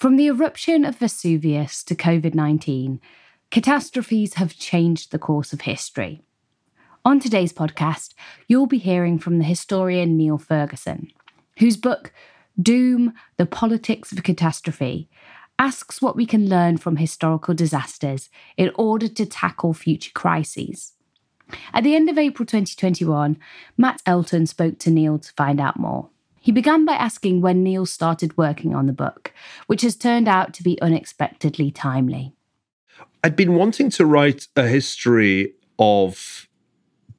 [0.00, 3.02] From the eruption of Vesuvius to COVID 19,
[3.50, 6.22] catastrophes have changed the course of history.
[7.04, 8.14] On today's podcast,
[8.48, 11.12] you'll be hearing from the historian Niall Ferguson,
[11.58, 12.14] whose book,
[12.58, 15.10] Doom The Politics of Catastrophe,
[15.58, 20.94] asks what we can learn from historical disasters in order to tackle future crises.
[21.74, 23.36] At the end of April 2021,
[23.76, 26.08] Matt Elton spoke to Neil to find out more.
[26.40, 29.32] He began by asking when Niall started working on the book,
[29.66, 32.32] which has turned out to be unexpectedly timely.
[33.22, 36.48] I'd been wanting to write a history of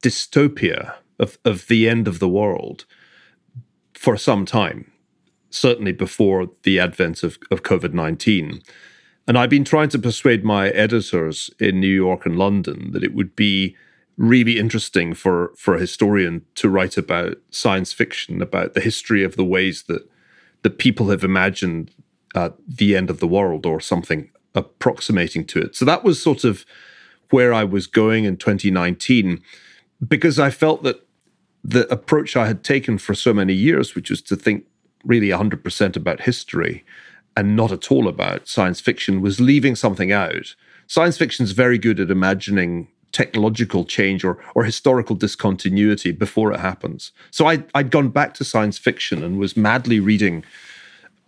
[0.02, 2.84] dystopia, of, of the end of the world,
[3.94, 4.90] for some time,
[5.50, 8.60] certainly before the advent of, of COVID 19.
[9.28, 13.14] And I've been trying to persuade my editors in New York and London that it
[13.14, 13.76] would be
[14.22, 19.34] really interesting for for a historian to write about science fiction, about the history of
[19.34, 20.08] the ways that
[20.62, 21.90] that people have imagined
[22.36, 25.74] uh, the end of the world or something approximating to it.
[25.74, 26.64] So that was sort of
[27.30, 29.42] where I was going in 2019,
[30.06, 31.04] because I felt that
[31.64, 34.66] the approach I had taken for so many years, which was to think
[35.04, 36.84] really 100% about history
[37.36, 40.54] and not at all about science fiction, was leaving something out.
[40.86, 46.60] Science fiction is very good at imagining technological change or or historical discontinuity before it
[46.60, 47.12] happens.
[47.30, 50.44] So I I'd gone back to science fiction and was madly reading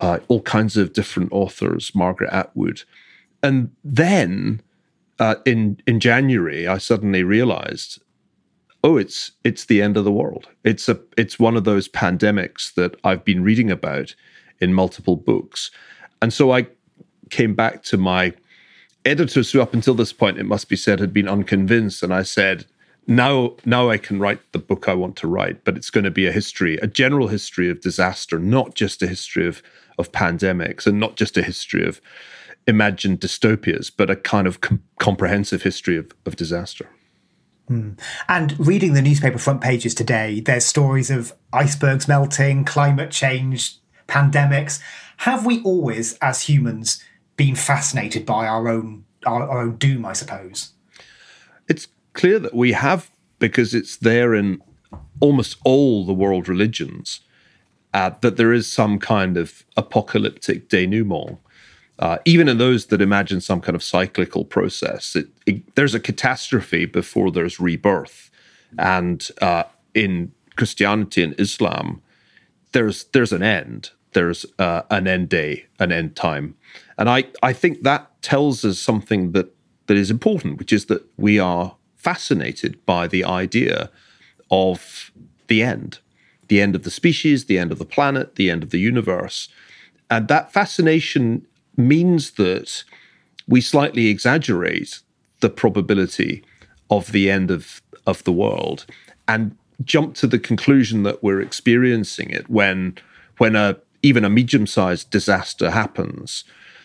[0.00, 2.82] uh, all kinds of different authors, Margaret Atwood,
[3.42, 4.60] and then
[5.18, 8.02] uh, in in January I suddenly realized,
[8.82, 10.48] oh, it's it's the end of the world.
[10.64, 14.14] It's a it's one of those pandemics that I've been reading about
[14.60, 15.70] in multiple books,
[16.20, 16.66] and so I
[17.30, 18.32] came back to my
[19.04, 22.22] editors who up until this point it must be said had been unconvinced and i
[22.22, 22.66] said
[23.06, 26.10] now now i can write the book i want to write but it's going to
[26.10, 29.62] be a history a general history of disaster not just a history of
[29.98, 32.00] of pandemics and not just a history of
[32.66, 36.88] imagined dystopias but a kind of com- comprehensive history of, of disaster
[37.70, 37.98] Mm.
[38.28, 44.80] And reading the newspaper front pages today, there's stories of icebergs melting, climate change, pandemics.
[45.18, 47.02] Have we always, as humans,
[47.36, 50.72] been fascinated by our own our, our own doom, I suppose.
[51.68, 54.60] It's clear that we have because it's there in
[55.20, 57.20] almost all the world religions
[57.94, 61.38] uh, that there is some kind of apocalyptic denouement.
[61.98, 66.00] Uh, even in those that imagine some kind of cyclical process, it, it, there's a
[66.00, 68.30] catastrophe before there's rebirth.
[68.76, 69.62] And uh,
[69.94, 72.02] in Christianity and Islam,
[72.72, 73.90] there's there's an end.
[74.12, 76.56] There's uh, an end day, an end time.
[76.98, 79.54] And I, I think that tells us something that,
[79.86, 83.90] that is important, which is that we are fascinated by the idea
[84.50, 85.10] of
[85.48, 85.98] the end
[86.48, 89.48] the end of the species, the end of the planet, the end of the universe.
[90.10, 91.46] And that fascination
[91.76, 92.84] means that
[93.48, 95.00] we slightly exaggerate
[95.40, 96.44] the probability
[96.90, 98.86] of the end of, of the world
[99.26, 102.96] and jump to the conclusion that we're experiencing it when
[103.38, 106.44] when a even a medium-sized disaster happens.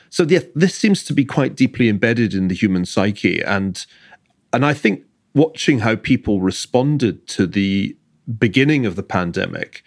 [0.10, 3.86] So the, this seems to be quite deeply embedded in the human psyche, and
[4.52, 5.04] and I think
[5.34, 7.96] watching how people responded to the
[8.38, 9.84] beginning of the pandemic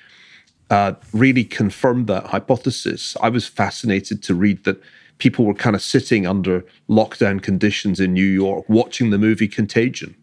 [0.71, 3.17] uh, really confirmed that hypothesis.
[3.21, 4.81] I was fascinated to read that
[5.19, 10.17] people were kind of sitting under lockdown conditions in New York, watching the movie Contagion.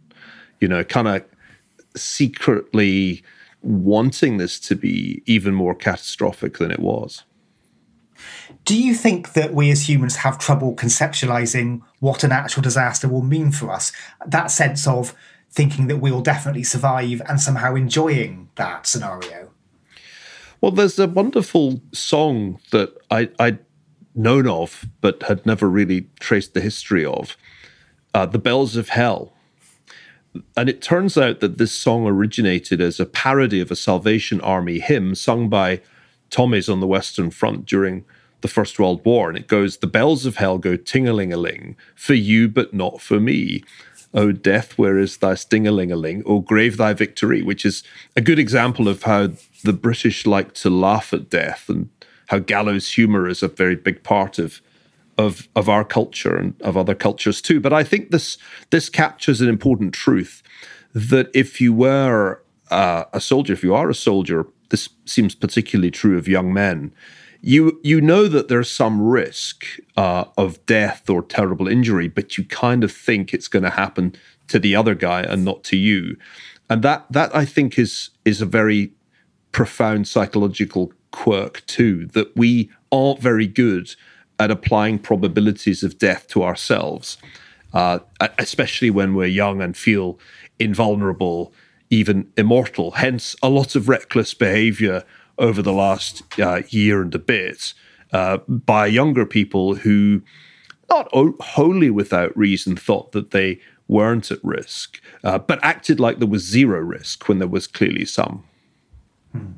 [0.59, 1.23] You know, kind of
[1.95, 3.23] secretly
[3.61, 7.23] wanting this to be even more catastrophic than it was.
[8.65, 13.21] Do you think that we as humans have trouble conceptualizing what an actual disaster will
[13.21, 13.91] mean for us?
[14.25, 15.13] That sense of
[15.51, 19.51] thinking that we will definitely survive and somehow enjoying that scenario?
[20.61, 23.59] Well, there's a wonderful song that I, I'd
[24.13, 27.37] known of, but had never really traced the history of
[28.13, 29.33] uh, The Bells of Hell
[30.55, 34.79] and it turns out that this song originated as a parody of a Salvation Army
[34.79, 35.81] hymn sung by
[36.29, 38.05] Tommies on the Western Front during
[38.41, 39.29] the First World War.
[39.29, 43.01] And it goes, The bells of hell go ting a ling for you, but not
[43.01, 43.63] for me.
[44.13, 46.23] O death, where is thy sting a ling a ling?
[46.25, 47.83] O grave, thy victory, which is
[48.15, 49.29] a good example of how
[49.63, 51.89] the British like to laugh at death and
[52.27, 54.61] how gallows humor is a very big part of
[55.17, 57.59] of of our culture and of other cultures too.
[57.59, 58.37] But I think this
[58.71, 60.41] this captures an important truth
[60.93, 62.41] that if you were
[62.71, 66.93] uh, a soldier, if you are a soldier, this seems particularly true of young men.
[67.41, 72.43] You you know that there's some risk uh, of death or terrible injury, but you
[72.43, 74.15] kind of think it's going to happen
[74.47, 76.17] to the other guy and not to you,
[76.69, 78.91] and that that I think is is a very
[79.51, 82.07] profound psychological quirk too.
[82.07, 83.95] That we aren't very good
[84.39, 87.17] at applying probabilities of death to ourselves,
[87.73, 87.99] uh,
[88.37, 90.17] especially when we're young and feel
[90.59, 91.53] invulnerable,
[91.89, 92.91] even immortal.
[92.91, 95.03] Hence, a lot of reckless behavior
[95.37, 97.73] over the last uh, year and a bit
[98.11, 100.21] uh, by younger people who,
[100.89, 106.27] not wholly without reason, thought that they weren't at risk, uh, but acted like there
[106.27, 108.43] was zero risk when there was clearly some.
[109.31, 109.53] Hmm.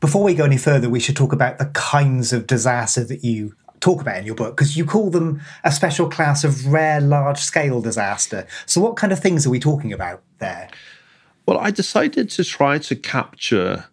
[0.00, 3.54] Before we go any further, we should talk about the kinds of disaster that you
[3.80, 7.38] talk about in your book because you call them a special class of rare large
[7.38, 8.46] scale disaster.
[8.66, 10.68] So, what kind of things are we talking about there?
[11.46, 13.86] Well, I decided to try to capture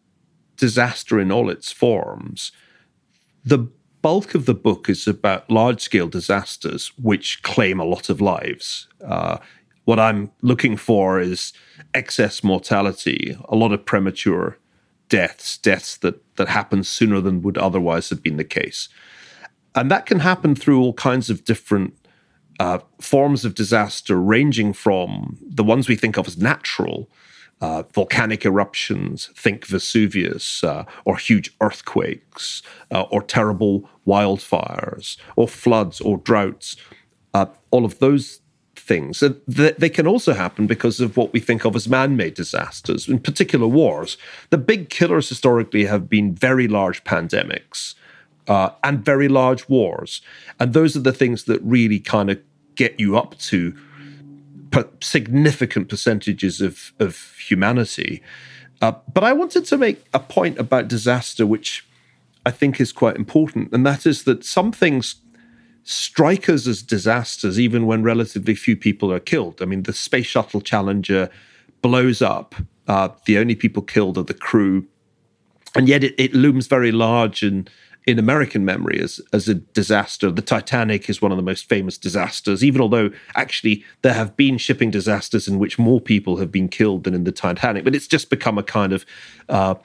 [0.58, 2.52] disaster in all its forms.
[3.46, 3.70] The
[4.02, 8.88] bulk of the book is about large scale disasters which claim a lot of lives.
[9.06, 9.38] Uh,
[9.86, 11.54] what I'm looking for is
[11.94, 14.58] excess mortality, a lot of premature
[15.10, 18.90] deaths, deaths that, that happen sooner than would otherwise have been the case.
[19.76, 21.94] And that can happen through all kinds of different
[22.60, 27.10] uh, forms of disaster, ranging from the ones we think of as natural,
[27.64, 32.62] uh, volcanic eruptions, think Vesuvius, uh, or huge earthquakes,
[32.92, 36.76] uh, or terrible wildfires, or floods, or droughts,
[37.34, 38.42] uh, all of those
[38.76, 39.24] things.
[39.48, 43.20] They can also happen because of what we think of as man made disasters, in
[43.20, 44.18] particular wars.
[44.50, 47.96] The big killers historically have been very large pandemics
[48.46, 50.22] uh, and very large wars.
[50.60, 52.42] And those are the things that really kind of
[52.76, 53.74] get you up to
[55.02, 58.22] significant percentages of, of humanity.
[58.82, 61.86] Uh, but I wanted to make a point about disaster, which
[62.46, 65.16] I think is quite important, and that is that some things
[65.84, 69.62] strike us as disasters even when relatively few people are killed.
[69.62, 71.30] I mean, the Space Shuttle Challenger
[71.82, 72.56] blows up.
[72.88, 74.88] Uh, the only people killed are the crew.
[75.76, 77.70] And yet it, it looms very large and
[78.06, 80.30] in American memory as as a disaster.
[80.30, 84.58] The Titanic is one of the most famous disasters, even although actually there have been
[84.58, 87.84] shipping disasters in which more people have been killed than in the Titanic.
[87.84, 89.06] But it's just become a kind of
[89.50, 89.76] uh,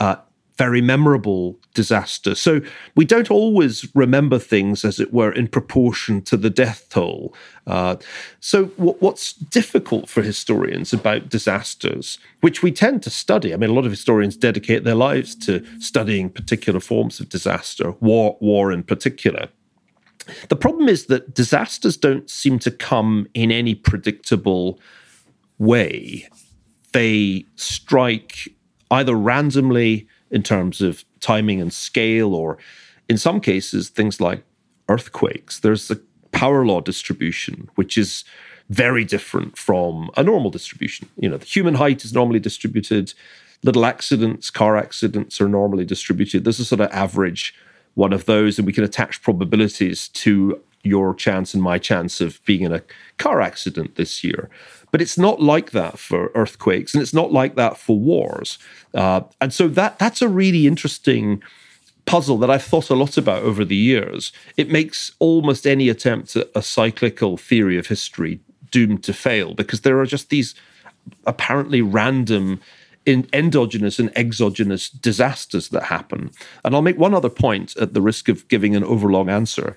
[0.00, 0.16] uh,
[0.56, 2.34] very memorable disaster.
[2.34, 2.60] So
[2.94, 7.34] we don't always remember things, as it were, in proportion to the death toll.
[7.66, 7.96] Uh,
[8.40, 13.52] so w- what's difficult for historians about disasters, which we tend to study?
[13.52, 17.92] I mean, a lot of historians dedicate their lives to studying particular forms of disaster,
[18.00, 19.48] war, war in particular.
[20.48, 24.80] The problem is that disasters don't seem to come in any predictable
[25.58, 26.28] way.
[26.92, 28.48] They strike
[28.90, 32.58] either randomly in terms of timing and scale, or
[33.08, 34.42] in some cases, things like
[34.88, 35.58] earthquakes.
[35.60, 36.00] There's the
[36.30, 38.24] power law distribution, which is
[38.68, 41.08] very different from a normal distribution.
[41.18, 43.14] You know, the human height is normally distributed,
[43.62, 46.44] little accidents, car accidents are normally distributed.
[46.44, 47.54] There's a sort of average
[47.94, 52.44] one of those, and we can attach probabilities to your chance and my chance of
[52.44, 52.82] being in a
[53.18, 54.48] car accident this year.
[54.92, 58.58] But it's not like that for earthquakes, and it's not like that for wars.
[58.94, 61.42] Uh, and so that that's a really interesting
[62.06, 64.32] puzzle that I've thought a lot about over the years.
[64.56, 68.40] It makes almost any attempt at a cyclical theory of history
[68.70, 70.54] doomed to fail because there are just these
[71.26, 72.60] apparently random
[73.06, 76.30] endogenous and exogenous disasters that happen.
[76.64, 79.76] And I'll make one other point at the risk of giving an overlong answer.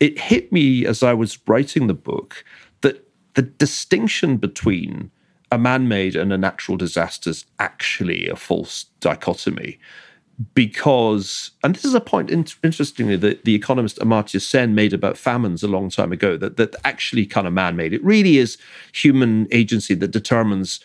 [0.00, 2.44] It hit me as I was writing the book
[2.80, 5.10] that the distinction between
[5.52, 9.78] a man made and a natural disaster is actually a false dichotomy.
[10.52, 15.62] Because, and this is a point, interestingly, that the economist Amartya Sen made about famines
[15.62, 17.92] a long time ago, that, that actually kind of man made.
[17.92, 18.58] It really is
[18.92, 20.80] human agency that determines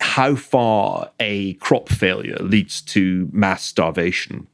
[0.00, 4.46] how far a crop failure leads to mass starvation.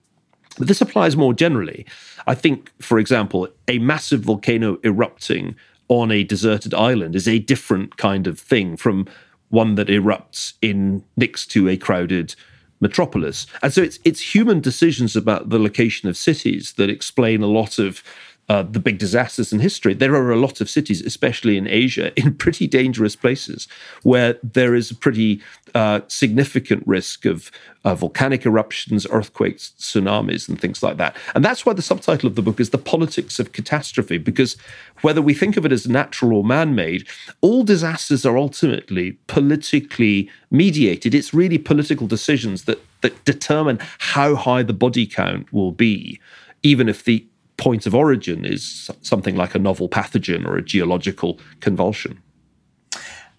[0.59, 1.87] But this applies more generally.
[2.27, 5.55] I think, for example, a massive volcano erupting
[5.89, 9.07] on a deserted island is a different kind of thing from
[9.49, 12.35] one that erupts in next to a crowded
[12.81, 13.47] metropolis.
[13.63, 17.79] And so it's it's human decisions about the location of cities that explain a lot
[17.79, 18.03] of
[18.49, 22.13] uh, the big disasters in history, there are a lot of cities, especially in Asia,
[22.21, 23.67] in pretty dangerous places
[24.03, 25.41] where there is a pretty
[25.75, 27.51] uh, significant risk of
[27.85, 31.17] uh, volcanic eruptions, earthquakes, tsunamis, and things like that.
[31.35, 34.57] And that's why the subtitle of the book is The Politics of Catastrophe, because
[35.03, 37.07] whether we think of it as natural or man made,
[37.41, 41.15] all disasters are ultimately politically mediated.
[41.15, 46.21] It's really political decisions that, that determine how high the body count will be,
[46.63, 51.41] even if the point of origin is something like a novel pathogen or a geological
[51.61, 52.23] convulsion.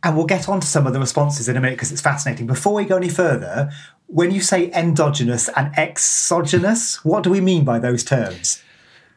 [0.04, 2.48] And we'll get on to some of the responses in a minute because it's fascinating.
[2.48, 3.72] Before we go any further,
[4.06, 8.64] when you say endogenous and exogenous, what do we mean by those terms?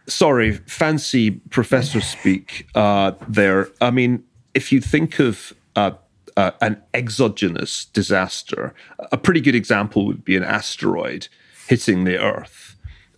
[0.07, 3.69] Sorry, fancy professor speak uh, there.
[3.81, 5.93] I mean, if you think of uh,
[6.37, 8.75] uh, an exogenous disaster,
[9.13, 11.29] a pretty good example would be an asteroid
[11.69, 12.60] hitting the Earth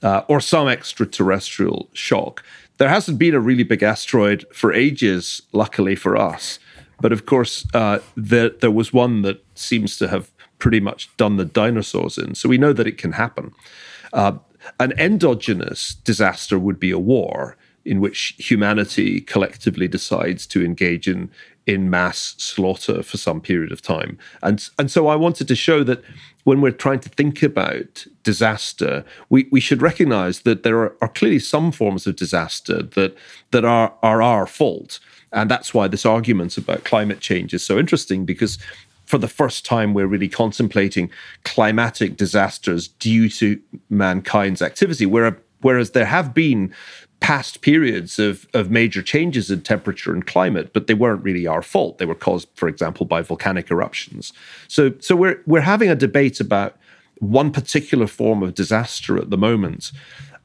[0.02, 2.44] uh, or some extraterrestrial shock.
[2.78, 6.58] There hasn't been a really big asteroid for ages, luckily for us.
[7.00, 11.36] But of course, uh, there, there was one that seems to have pretty much done
[11.36, 12.34] the dinosaurs in.
[12.34, 13.52] So we know that it can happen.
[14.12, 14.34] Uh,
[14.78, 21.30] an endogenous disaster would be a war in which humanity collectively decides to engage in
[21.66, 24.18] in mass slaughter for some period of time.
[24.42, 26.02] And and so I wanted to show that
[26.44, 31.08] when we're trying to think about disaster, we, we should recognize that there are, are
[31.08, 33.16] clearly some forms of disaster that
[33.52, 34.98] that are are our fault.
[35.32, 38.58] And that's why this argument about climate change is so interesting because
[39.06, 41.10] for the first time we're really contemplating
[41.44, 46.74] climatic disasters due to mankind's activity, whereas there have been
[47.22, 51.62] past periods of, of major changes in temperature and climate, but they weren't really our
[51.62, 51.98] fault.
[51.98, 54.32] They were caused, for example, by volcanic eruptions.
[54.66, 56.76] So, so we're we're having a debate about
[57.20, 59.92] one particular form of disaster at the moment.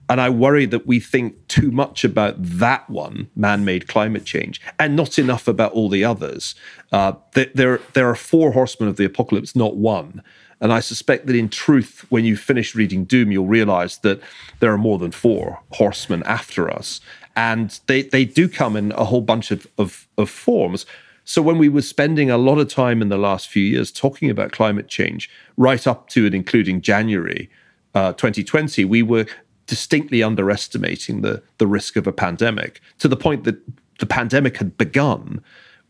[0.10, 4.62] And I worry that we think too much about that one, man made climate change,
[4.80, 6.56] and not enough about all the others.
[6.92, 10.22] Uh, there, there are four horsemen of the apocalypse, not one.
[10.60, 14.22] And I suspect that in truth, when you finish reading Doom, you'll realize that
[14.60, 17.00] there are more than four horsemen after us.
[17.36, 20.88] And they, they do come in a whole bunch of, of, of forms.
[21.24, 24.30] So when we were spending a lot of time in the last few years talking
[24.30, 27.50] about climate change, right up to and including January
[27.94, 29.28] uh, 2020, we were
[29.68, 33.58] distinctly underestimating the, the risk of a pandemic to the point that
[34.00, 35.44] the pandemic had begun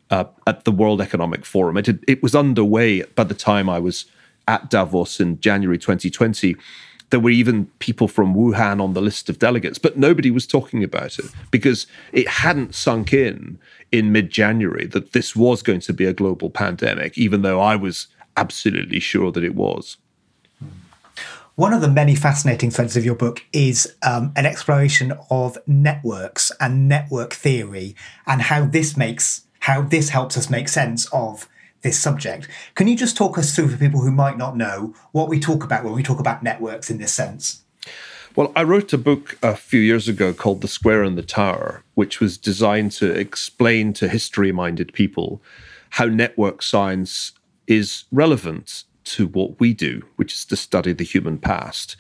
[0.10, 1.78] uh, at the World Economic Forum.
[1.78, 4.06] It, had, it was underway by the time I was
[4.48, 6.56] at Davos in January 2020,
[7.10, 10.84] there were even people from Wuhan on the list of delegates, but nobody was talking
[10.84, 13.60] about it because it hadn't sunk in
[13.92, 17.76] in mid January that this was going to be a global pandemic, even though I
[17.76, 19.98] was absolutely sure that it was.
[21.56, 26.52] One of the many fascinating threads of your book is um, an exploration of networks
[26.60, 27.96] and network theory
[28.28, 31.50] and how this makes how this helps us make sense of
[31.88, 32.50] this subject.
[32.76, 35.64] Can you just talk us through, for people who might not know, what we talk
[35.64, 37.64] about when we talk about networks in this sense?
[38.36, 41.84] Well, I wrote a book a few years ago called The Square and the Tower,
[41.96, 45.42] which was designed to explain to history minded people
[45.92, 47.32] how network science
[47.68, 51.96] is relevant to what we do, which is to study the human past.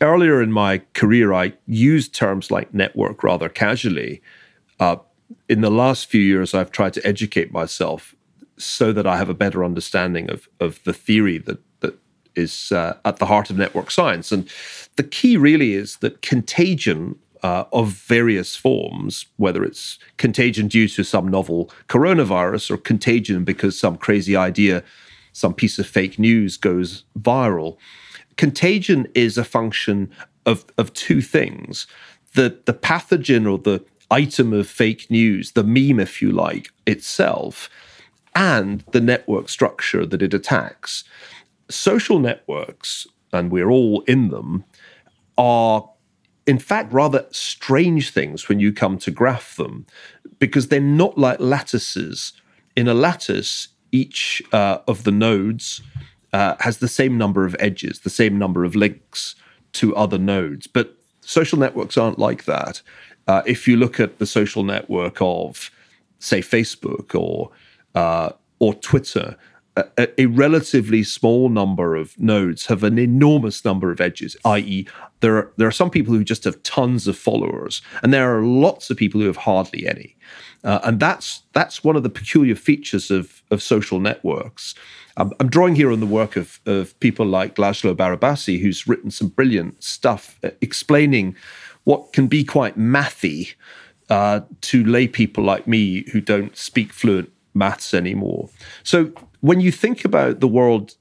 [0.00, 4.22] Earlier in my career, I used terms like network rather casually.
[4.80, 4.96] Uh,
[5.46, 8.14] in the last few years, I've tried to educate myself
[8.62, 11.98] so that I have a better understanding of of the theory that that
[12.34, 14.32] is uh, at the heart of network science.
[14.32, 14.48] And
[14.96, 21.02] the key really is that contagion uh, of various forms, whether it's contagion due to
[21.02, 24.82] some novel coronavirus or contagion because some crazy idea,
[25.32, 27.76] some piece of fake news goes viral.
[28.36, 30.10] Contagion is a function
[30.46, 31.86] of, of two things.
[32.34, 37.70] The, the pathogen or the item of fake news, the meme, if you like, itself,
[38.34, 41.04] and the network structure that it attacks.
[41.68, 44.64] Social networks, and we're all in them,
[45.36, 45.90] are
[46.46, 49.86] in fact rather strange things when you come to graph them
[50.38, 52.32] because they're not like lattices.
[52.76, 55.80] In a lattice, each uh, of the nodes
[56.32, 59.34] uh, has the same number of edges, the same number of links
[59.72, 60.66] to other nodes.
[60.66, 62.82] But social networks aren't like that.
[63.26, 65.70] Uh, if you look at the social network of,
[66.18, 67.50] say, Facebook or
[67.94, 69.36] uh, or Twitter,
[69.76, 74.86] a, a, relatively small number of nodes have an enormous number of edges, i.e.,
[75.20, 78.42] there are, there are some people who just have tons of followers, and there are
[78.42, 80.16] lots of people who have hardly any.
[80.64, 84.74] Uh, and that's that's one of the peculiar features of, of social networks.
[85.16, 89.28] I'm, drawing here on the work of, of people like Laszlo Barabasi, who's written some
[89.28, 91.36] brilliant stuff uh, explaining
[91.84, 93.54] what can be quite mathy
[94.08, 98.48] uh, to lay people like me who don't speak fluent maths anymore.
[98.82, 100.94] So when you think about the world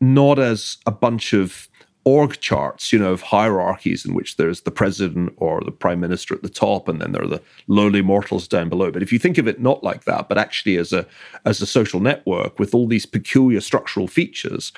[0.00, 1.68] not as a bunch of
[2.04, 6.34] org charts, you know, of hierarchies in which there's the president or the prime minister
[6.34, 8.90] at the top, and then there are the lowly mortals down below.
[8.90, 11.06] But if you think of it not like that, but actually as a
[11.44, 14.72] as a social network with all these peculiar structural features,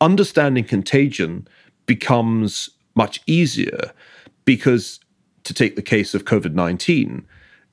[0.00, 1.46] understanding contagion
[1.86, 3.92] becomes much easier
[4.44, 4.98] because
[5.44, 7.24] to take the case of COVID nineteen,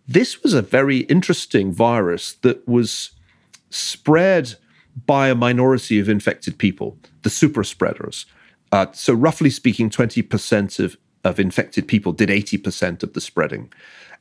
[0.07, 3.11] this was a very interesting virus that was
[3.69, 4.55] spread
[5.05, 8.25] by a minority of infected people, the super spreaders.
[8.71, 13.71] Uh, so, roughly speaking, 20% of, of infected people did 80% of the spreading.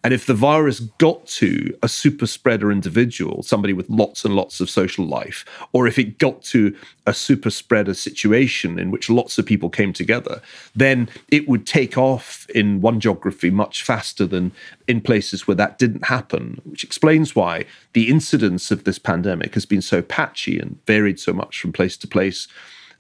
[0.05, 4.61] And if the virus got to a super spreader individual, somebody with lots and lots
[4.61, 9.39] of social life, or if it got to a super spreader situation in which lots
[9.39, 10.43] of people came together,
[10.77, 14.53] then it would take off in one geography much faster than
[14.87, 17.65] in places where that didn't happen, which explains why
[17.95, 21.97] the incidence of this pandemic has been so patchy and varied so much from place
[21.97, 22.47] to place.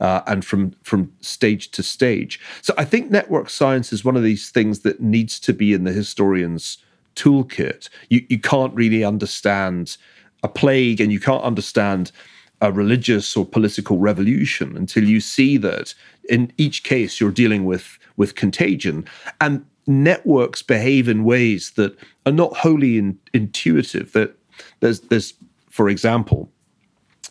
[0.00, 2.40] Uh, and from from stage to stage.
[2.62, 5.84] So I think network science is one of these things that needs to be in
[5.84, 6.78] the historian's
[7.14, 7.88] toolkit.
[8.08, 9.96] You, you can't really understand
[10.42, 12.12] a plague and you can't understand
[12.60, 15.94] a religious or political revolution until you see that
[16.28, 19.04] in each case you're dealing with with contagion
[19.40, 24.34] and networks behave in ways that are not wholly in, intuitive that
[24.80, 25.34] there's there's
[25.68, 26.50] for example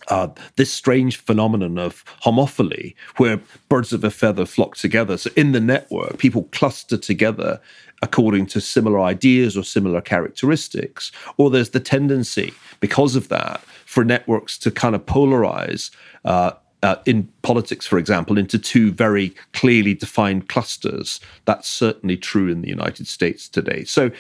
[0.10, 5.18] uh, this strange phenomenon of homophily, where birds of a feather flock together.
[5.18, 7.62] So, in the network, people cluster together
[8.04, 11.12] according to similar ideas or similar characteristics.
[11.38, 15.90] Or there's the tendency, because of that, for networks to kind of polarize.
[16.24, 16.52] Uh,
[16.84, 21.22] uh, in politics, for example, into two very clearly defined clusters.
[21.46, 23.86] That's certainly true in the United States today.
[23.86, 24.12] So,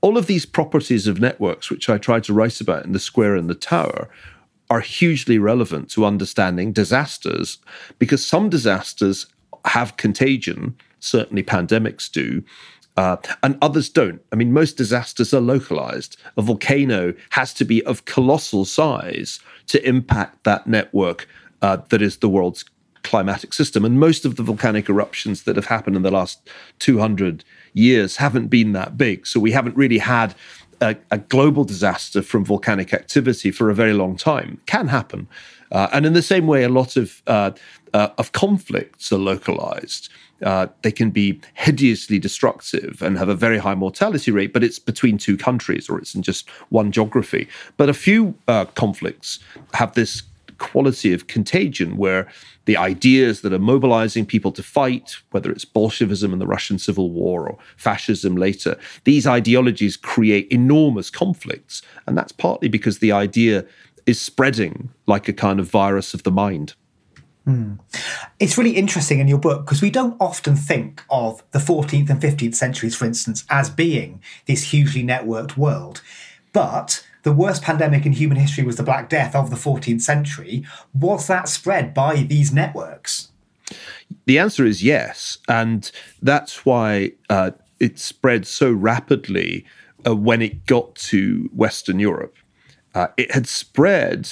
[0.00, 3.36] all of these properties of networks, which I tried to write about in The Square
[3.36, 4.08] and the Tower,
[4.68, 7.58] are hugely relevant to understanding disasters
[8.00, 9.26] because some disasters
[9.66, 12.42] have contagion, certainly pandemics do,
[12.96, 14.20] uh, and others don't.
[14.32, 16.16] I mean, most disasters are localized.
[16.36, 21.28] A volcano has to be of colossal size to impact that network
[21.62, 22.64] uh, that is the world's
[23.02, 23.84] climatic system.
[23.84, 26.48] And most of the volcanic eruptions that have happened in the last
[26.80, 29.26] 200 years haven't been that big.
[29.26, 30.34] So we haven't really had
[30.80, 34.60] a, a global disaster from volcanic activity for a very long time.
[34.66, 35.28] Can happen.
[35.72, 37.52] Uh, and in the same way, a lot of uh,
[37.94, 40.08] uh, of conflicts are localized.
[40.42, 44.78] Uh, they can be hideously destructive and have a very high mortality rate, but it's
[44.78, 47.46] between two countries or it's in just one geography.
[47.76, 49.38] But a few uh, conflicts
[49.74, 50.22] have this
[50.60, 52.28] quality of contagion where
[52.66, 57.10] the ideas that are mobilizing people to fight, whether it's Bolshevism in the Russian Civil
[57.10, 61.82] War or fascism later, these ideologies create enormous conflicts.
[62.06, 63.64] And that's partly because the idea
[64.06, 66.74] is spreading like a kind of virus of the mind.
[67.50, 67.78] Mm.
[68.38, 72.20] It's really interesting in your book because we don't often think of the 14th and
[72.20, 76.00] 15th centuries, for instance, as being this hugely networked world.
[76.52, 80.64] But the worst pandemic in human history was the Black Death of the 14th century.
[80.94, 83.28] Was that spread by these networks?
[84.26, 85.38] The answer is yes.
[85.48, 85.90] And
[86.22, 89.64] that's why uh, it spread so rapidly
[90.06, 92.36] uh, when it got to Western Europe,
[92.94, 94.30] uh, it had spread,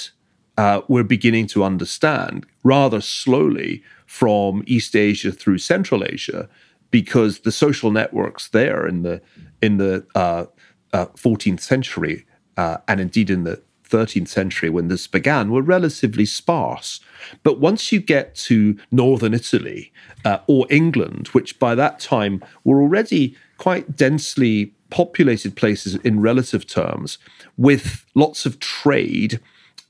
[0.59, 6.49] uh, we're beginning to understand, rather slowly from East Asia through Central Asia,
[6.91, 9.21] because the social networks there in the
[9.61, 10.49] in the 14th
[10.93, 12.25] uh, uh, century
[12.57, 16.99] uh, and indeed in the 13th century when this began were relatively sparse.
[17.41, 19.93] But once you get to northern Italy
[20.25, 26.67] uh, or England, which by that time were already quite densely populated places in relative
[26.67, 27.17] terms,
[27.55, 29.39] with lots of trade,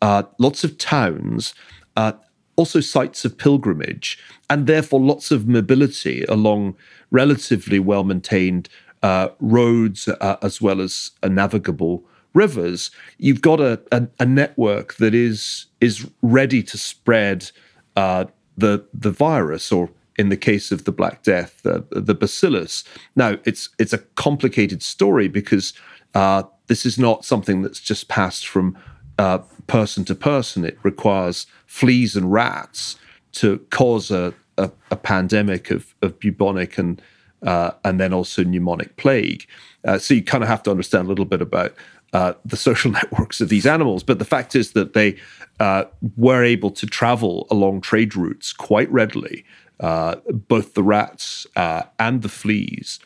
[0.01, 1.53] uh, lots of towns,
[1.95, 2.13] uh,
[2.55, 4.17] also sites of pilgrimage,
[4.49, 6.75] and therefore lots of mobility along
[7.11, 8.69] relatively well maintained
[9.03, 12.91] uh, roads uh, as well as navigable rivers.
[13.17, 17.51] You've got a, a, a, network that is is ready to spread
[17.95, 18.25] uh,
[18.57, 22.83] the the virus, or in the case of the Black Death, the, the bacillus.
[23.15, 25.73] Now it's it's a complicated story because
[26.13, 28.77] uh, this is not something that's just passed from
[29.17, 30.65] uh, person to person.
[30.65, 32.97] It requires fleas and rats
[33.33, 37.01] to cause a, a, a pandemic of, of bubonic and
[37.41, 39.47] uh, and then also pneumonic plague.
[39.85, 41.73] Uh, so you kind of have to understand a little bit about
[42.11, 44.03] uh, the social networks of these animals.
[44.03, 45.17] But the fact is that they
[45.61, 45.85] uh,
[46.17, 49.45] were able to travel along trade routes quite readily,
[49.79, 52.99] uh, both the rats uh, and the fleas.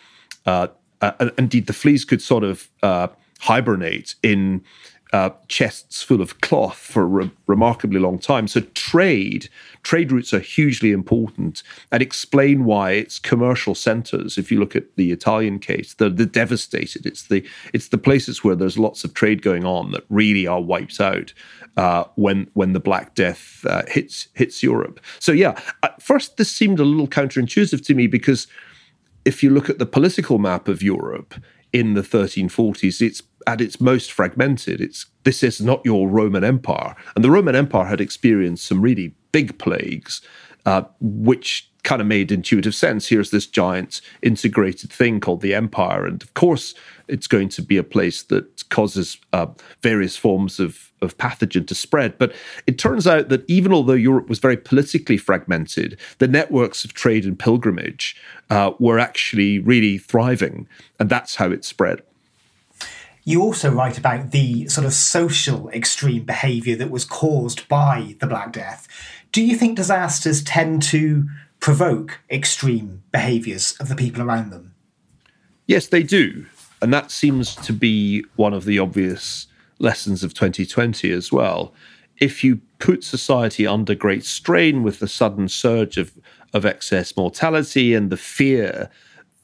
[1.37, 2.69] indeed, the fleas could sort of
[3.39, 4.63] hibernate in
[5.13, 8.47] uh, chests full of cloth for a re- remarkably long time.
[8.47, 9.47] So trade,
[9.83, 14.39] trade routes are hugely important and explain why its commercial centres.
[14.39, 17.05] If you look at the Italian case, they're, they're, devastated.
[17.05, 20.61] It's the it's the places where there's lots of trade going on that really are
[20.61, 21.31] wiped out
[21.77, 24.99] uh, when when the Black Death uh, hits hits Europe.
[25.19, 28.47] So yeah, at first this seemed a little counterintuitive to me because
[29.25, 31.35] if you look at the political map of Europe
[31.71, 34.81] in the 1340s, it's at its most fragmented.
[34.81, 39.15] It's this is not your Roman Empire, and the Roman Empire had experienced some really
[39.31, 40.21] big plagues,
[40.65, 43.07] uh, which kind of made intuitive sense.
[43.07, 46.73] Here's this giant integrated thing called the empire, and of course,
[47.07, 49.47] it's going to be a place that causes uh,
[49.81, 52.17] various forms of of pathogen to spread.
[52.17, 52.33] But
[52.65, 57.25] it turns out that even although Europe was very politically fragmented, the networks of trade
[57.25, 58.15] and pilgrimage
[58.49, 60.67] uh, were actually really thriving,
[60.99, 62.01] and that's how it spread.
[63.25, 68.27] You also write about the sort of social extreme behaviour that was caused by the
[68.27, 68.87] Black Death.
[69.31, 71.27] Do you think disasters tend to
[71.59, 74.75] provoke extreme behaviours of the people around them?
[75.65, 76.45] Yes, they do.
[76.81, 79.47] And that seems to be one of the obvious
[79.79, 81.73] lessons of 2020 as well.
[82.19, 86.11] If you put society under great strain with the sudden surge of,
[86.53, 88.89] of excess mortality and the fear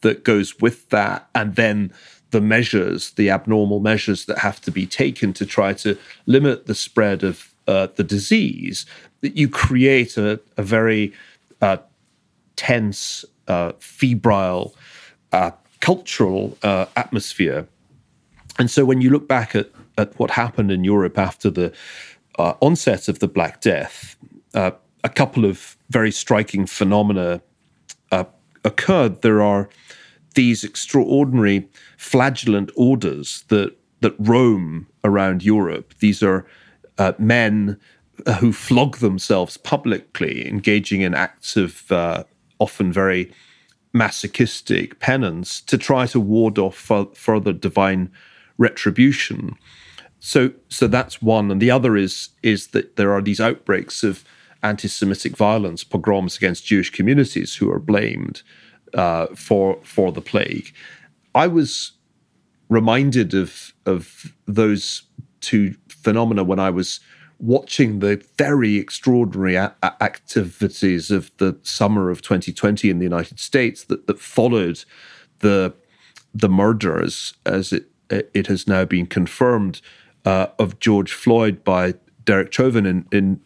[0.02, 1.94] that goes with that, and then
[2.32, 6.76] the measures, the abnormal measures that have to be taken to try to limit the
[6.76, 8.86] spread of uh, the disease,
[9.22, 11.14] that you create a, a very
[11.62, 11.78] uh,
[12.56, 14.74] tense, uh, febrile,
[15.32, 17.68] uh, cultural uh, atmosphere.
[18.58, 21.74] And so when you look back at, at what happened in Europe after the
[22.38, 24.16] uh, onset of the Black Death,
[24.54, 27.42] a couple of very striking phenomena
[28.64, 29.22] occurred.
[29.22, 29.70] There are
[30.36, 35.94] these extraordinary flagellant orders that that roam around Europe.
[36.00, 36.46] These are
[36.98, 37.78] uh, men
[38.26, 42.24] uh, who flog themselves publicly, engaging in acts of uh,
[42.60, 43.32] often very
[43.94, 48.12] masochistic penance to try to ward off further divine
[48.58, 49.56] retribution.
[50.20, 54.24] So, so that's one, and the other is is that there are these outbreaks of
[54.62, 58.44] anti-Semitic violence, pogroms against Jewish communities, who are blamed
[58.94, 60.74] uh, for for the plague.
[61.36, 61.94] I was
[62.70, 65.04] reminded of of those
[65.42, 67.00] two phenomena when I was
[67.40, 73.86] watching the very extraordinary a- activities of the summer of 2020 in the United States
[73.86, 74.84] that, that followed
[75.40, 75.74] the
[76.34, 79.82] the murders, as it it has now been confirmed,
[80.26, 81.94] uh, of George Floyd by
[82.26, 83.40] Derek Chauvin in, in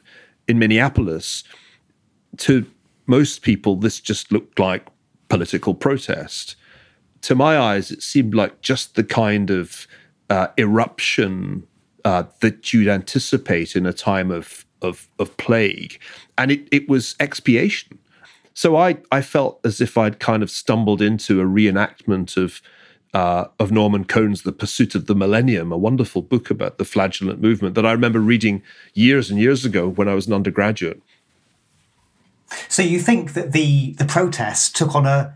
[0.48, 1.44] in Minneapolis.
[2.38, 2.66] To
[3.06, 4.88] most people, this just looked like
[5.34, 6.56] political protest.
[7.24, 9.88] To my eyes, it seemed like just the kind of
[10.30, 11.66] uh, eruption
[12.06, 16.00] uh, that you'd anticipate in a time of, of, of plague.
[16.38, 17.98] And it, it was expiation.
[18.54, 22.62] So I, I felt as if I'd kind of stumbled into a reenactment of
[23.16, 27.40] uh, of Norman Cohn's The Pursuit of the Millennium, a wonderful book about the flagellant
[27.40, 28.64] movement that I remember reading
[28.96, 31.00] years and years ago when I was an undergraduate.
[32.68, 35.36] So you think that the the protests took on a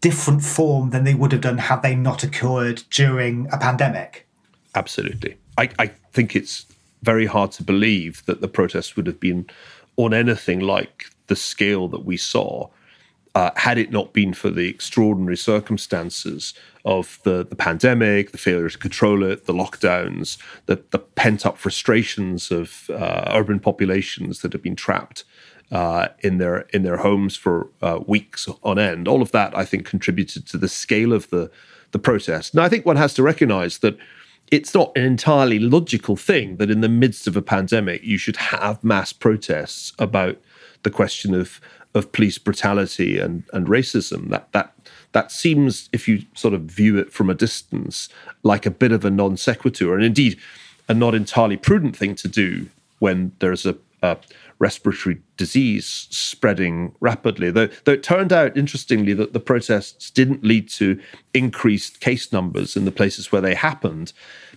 [0.00, 4.28] different form than they would have done had they not occurred during a pandemic?
[4.74, 5.36] Absolutely.
[5.56, 6.66] I, I think it's
[7.02, 9.46] very hard to believe that the protests would have been
[9.96, 12.68] on anything like the scale that we saw
[13.34, 18.68] uh, had it not been for the extraordinary circumstances of the, the pandemic, the failure
[18.68, 24.52] to control it, the lockdowns, the, the pent up frustrations of uh, urban populations that
[24.52, 25.22] have been trapped
[25.70, 29.08] uh, in their in their homes for uh, weeks on end.
[29.08, 31.50] All of that, I think, contributed to the scale of the
[31.92, 32.54] the protest.
[32.54, 33.96] Now, I think one has to recognise that
[34.50, 38.36] it's not an entirely logical thing that in the midst of a pandemic you should
[38.36, 40.38] have mass protests about
[40.82, 41.60] the question of
[41.94, 44.30] of police brutality and and racism.
[44.30, 44.74] That that
[45.12, 48.08] that seems, if you sort of view it from a distance,
[48.42, 50.38] like a bit of a non sequitur, and indeed
[50.88, 54.16] a not entirely prudent thing to do when there's a, a
[54.58, 57.50] respiratory disease spreading rapidly.
[57.50, 61.00] Though, though it turned out, interestingly, that the protests didn't lead to
[61.32, 64.12] increased case numbers in the places where they happened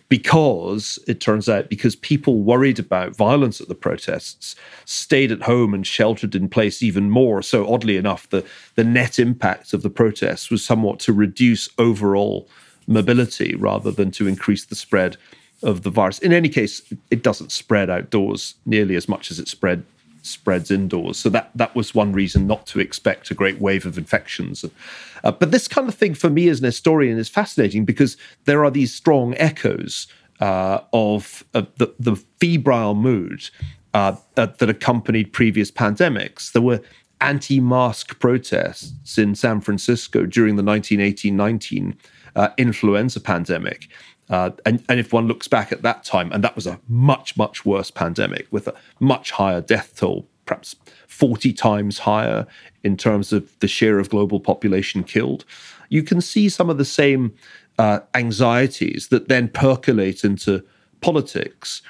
[0.10, 5.74] because it turns out because people worried about violence at the protests stayed at home
[5.74, 9.90] and sheltered in place even more so oddly enough the the net impact of the
[9.90, 12.50] protests was somewhat to reduce overall
[12.88, 15.16] mobility rather than to increase the spread
[15.64, 19.48] of the virus in any case it doesn't spread outdoors nearly as much as it
[19.48, 19.84] spread
[20.24, 21.18] spreads indoors.
[21.18, 24.64] So that that was one reason not to expect a great wave of infections.
[25.24, 28.64] Uh, but this kind of thing for me as an historian is fascinating because there
[28.64, 30.08] are these strong echoes
[30.40, 33.48] uh, of, the, the, febrile mood
[33.94, 36.52] uh, that accompanied previous pandemics.
[36.52, 36.82] There were
[37.20, 41.96] anti-mask protests in San Francisco during the 1918-19
[42.36, 43.90] uh, influenza pandemic.
[44.32, 47.36] Uh, and, and, if one looks back at that time, and that was a much,
[47.36, 50.76] much worse pandemic with a much higher death toll, perhaps
[51.08, 52.48] 40 times higher
[52.84, 55.44] in terms of the share of global population killed,
[55.90, 57.34] you can see some of the same
[57.78, 60.64] uh, anxieties that then percolate into
[61.02, 61.82] politics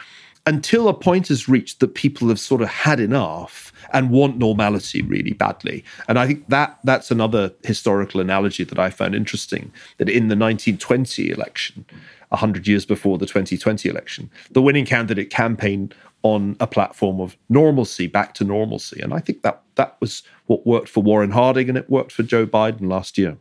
[0.45, 5.01] until a point is reached that people have sort of had enough and want normality
[5.01, 5.83] really badly.
[6.07, 10.35] And I think that that's another historical analogy that I found interesting that in the
[10.35, 11.85] 1920 election,
[12.31, 14.29] 100 years before the 2020 election.
[14.51, 19.01] The winning candidate campaigned on a platform of normalcy, back to normalcy.
[19.01, 22.23] And I think that that was what worked for Warren Harding and it worked for
[22.23, 23.37] Joe Biden last year.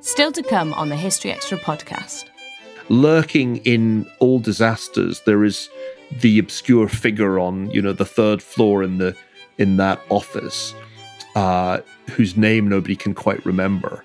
[0.00, 2.26] Still to come on the History Extra podcast.
[2.90, 5.70] Lurking in all disasters, there is
[6.20, 9.16] the obscure figure on, you know, the third floor in the
[9.56, 10.74] in that office,
[11.34, 14.04] uh, whose name nobody can quite remember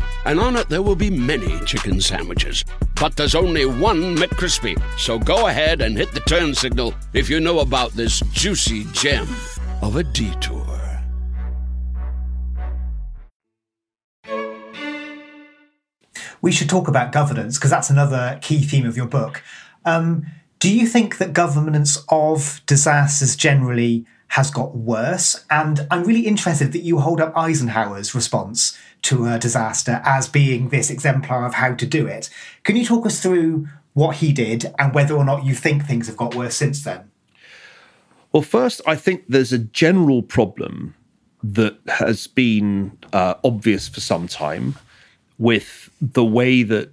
[0.25, 2.63] and on it there will be many chicken sandwiches.
[2.95, 4.81] But there's only one McCrispy.
[4.97, 9.27] So go ahead and hit the turn signal if you know about this juicy gem
[9.81, 10.81] of a detour.
[16.41, 19.43] We should talk about governance because that's another key theme of your book.
[19.85, 20.25] Um,
[20.59, 25.43] Do you think that governance of disasters generally has got worse?
[25.49, 30.69] And I'm really interested that you hold up Eisenhower's response to a disaster as being
[30.69, 32.29] this exemplar of how to do it.
[32.63, 36.07] Can you talk us through what he did and whether or not you think things
[36.07, 37.09] have got worse since then?
[38.31, 40.95] Well, first, I think there's a general problem
[41.43, 44.75] that has been uh, obvious for some time
[45.37, 46.91] with the way that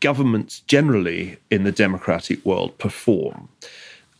[0.00, 3.48] governments generally in the democratic world perform.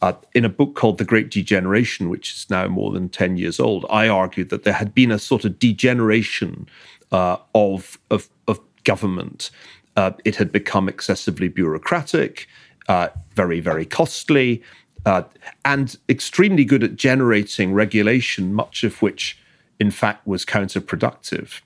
[0.00, 3.58] Uh, in a book called The Great Degeneration, which is now more than 10 years
[3.58, 6.68] old, I argued that there had been a sort of degeneration
[7.14, 9.50] uh, of, of, of, government.
[9.96, 12.46] Uh, it had become excessively bureaucratic,
[12.88, 14.62] uh, very, very costly,
[15.07, 15.22] uh,
[15.64, 19.38] and extremely good at generating regulation, much of which,
[19.79, 21.61] in fact, was counterproductive.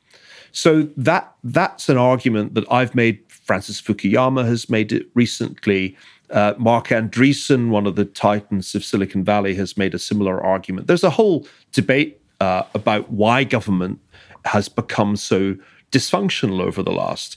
[0.52, 3.18] So that that's an argument that I've made.
[3.28, 5.96] Francis Fukuyama has made it recently.
[6.30, 10.86] Uh, Marc Andreessen, one of the titans of Silicon Valley, has made a similar argument.
[10.86, 13.98] There's a whole debate uh, about why government
[14.44, 15.56] has become so
[15.90, 17.36] dysfunctional over the last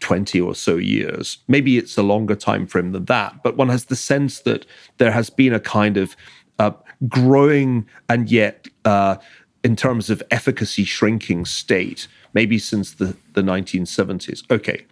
[0.00, 1.38] 20 or so years.
[1.48, 4.66] Maybe it's a longer time frame than that, but one has the sense that
[4.98, 6.16] there has been a kind of
[6.58, 6.72] uh,
[7.08, 9.16] growing and yet, uh,
[9.64, 14.48] in terms of efficacy, shrinking state, maybe since the, the 1970s.
[14.50, 14.86] Okay.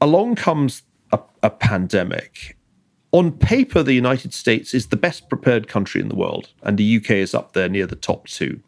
[0.00, 2.56] Along comes a, a pandemic.
[3.12, 6.96] On paper, the United States is the best prepared country in the world, and the
[6.96, 8.60] UK is up there near the top two.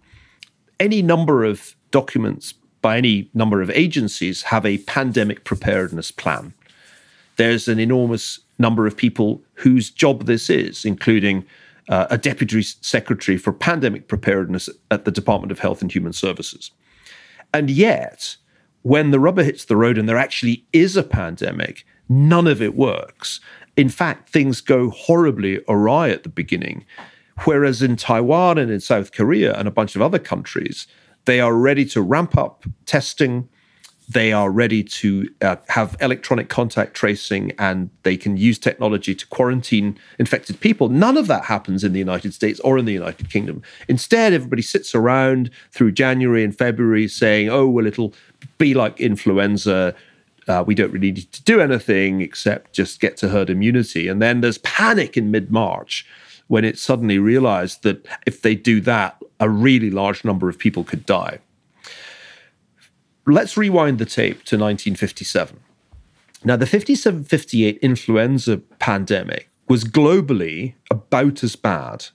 [0.81, 6.55] Any number of documents by any number of agencies have a pandemic preparedness plan.
[7.37, 11.45] There's an enormous number of people whose job this is, including
[11.89, 16.71] uh, a deputy secretary for pandemic preparedness at the Department of Health and Human Services.
[17.53, 18.37] And yet,
[18.83, 22.75] when the rubber hits the road and there actually is a pandemic, none of it
[22.75, 23.41] works.
[23.77, 26.85] In fact, things go horribly awry at the beginning.
[27.45, 30.87] Whereas in Taiwan and in South Korea and a bunch of other countries,
[31.25, 33.49] they are ready to ramp up testing.
[34.09, 39.27] They are ready to uh, have electronic contact tracing and they can use technology to
[39.29, 40.89] quarantine infected people.
[40.89, 43.63] None of that happens in the United States or in the United Kingdom.
[43.89, 48.13] Instead, everybody sits around through January and February saying, oh, well, it'll
[48.59, 49.95] be like influenza.
[50.49, 54.09] Uh, we don't really need to do anything except just get to herd immunity.
[54.09, 56.05] And then there's panic in mid March
[56.51, 60.83] when it suddenly realized that if they do that, a really large number of people
[60.83, 61.39] could die.
[63.25, 65.61] Let's rewind the tape to 1957.
[66.43, 72.07] Now, the 57 58 influenza pandemic was globally about as bad.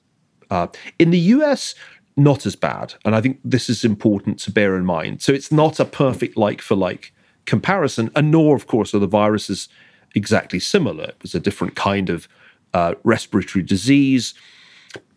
[0.50, 0.68] Uh,
[1.00, 1.74] in the US,
[2.18, 2.96] not as bad.
[3.06, 5.22] And I think this is important to bear in mind.
[5.22, 7.14] So it's not a perfect like for like
[7.46, 9.70] comparison, and nor, of course, are the viruses
[10.14, 11.06] exactly similar.
[11.06, 12.28] It was a different kind of
[12.76, 14.34] uh, respiratory disease.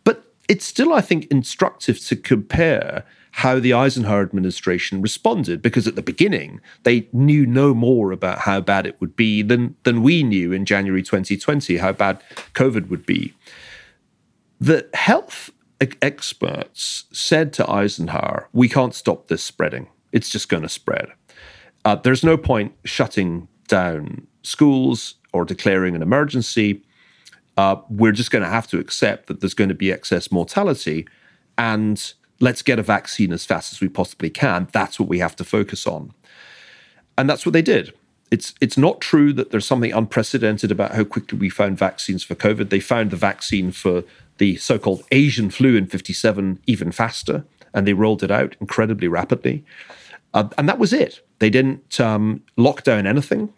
[0.05, 5.97] But it's still, I think, instructive to compare how the Eisenhower administration responded, because at
[5.97, 10.23] the beginning, they knew no more about how bad it would be than, than we
[10.23, 12.23] knew in January 2020, how bad
[12.55, 13.35] COVID would be.
[14.61, 15.51] The health
[16.01, 19.89] experts said to Eisenhower, We can't stop this spreading.
[20.13, 21.09] It's just going to spread.
[21.85, 26.83] Uh, there's no point shutting down schools or declaring an emergency
[27.59, 31.09] uh, we're just going to have to accept that there's going to be excess mortality
[31.59, 34.69] and let's get a vaccine as fast as we possibly can.
[34.71, 36.13] That's what we have to focus on.
[37.19, 37.93] And that's what they did.
[38.31, 42.37] It's it's not true that there's something unprecedented about how quickly we found vaccines for
[42.37, 42.71] COVID.
[42.71, 44.05] They found the vaccine for
[44.37, 47.45] the so-called Asian flu in 57 even faster,
[47.75, 49.65] and they rolled it out incredibly rapidly.
[50.33, 51.27] Uh, and that was it.
[51.41, 53.53] They didn't um, lock down anything.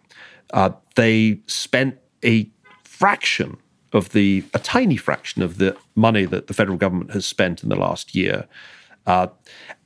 [0.54, 2.48] Uh, they spent a
[2.84, 3.58] fraction
[3.92, 7.68] of the a tiny fraction of the money that the federal government has spent in
[7.68, 8.46] the last year,
[9.06, 9.28] uh,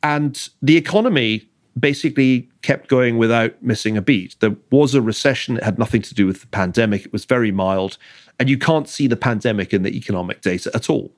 [0.03, 4.37] and the economy basically kept going without missing a beat.
[4.41, 7.07] There was a recession; it had nothing to do with the pandemic.
[7.07, 7.99] It was very mild,
[8.39, 11.13] and you can't see the pandemic in the economic data at all.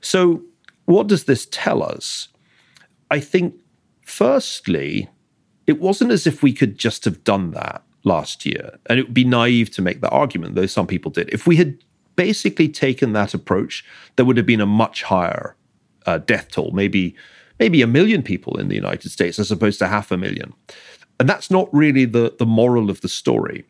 [0.00, 0.42] So,
[0.86, 2.28] what does this tell us?
[3.10, 3.54] I think,
[4.02, 5.08] firstly,
[5.66, 8.78] it wasn't as if we could just have done that last year.
[8.86, 11.28] And it would be naive to make that argument, though some people did.
[11.30, 11.78] If we had
[12.16, 13.84] basically taken that approach,
[14.16, 15.56] there would have been a much higher
[16.06, 17.16] uh, death toll, maybe
[17.58, 20.52] maybe a million people in the United States as opposed to half a million.
[21.20, 23.64] And that's not really the, the moral of the story.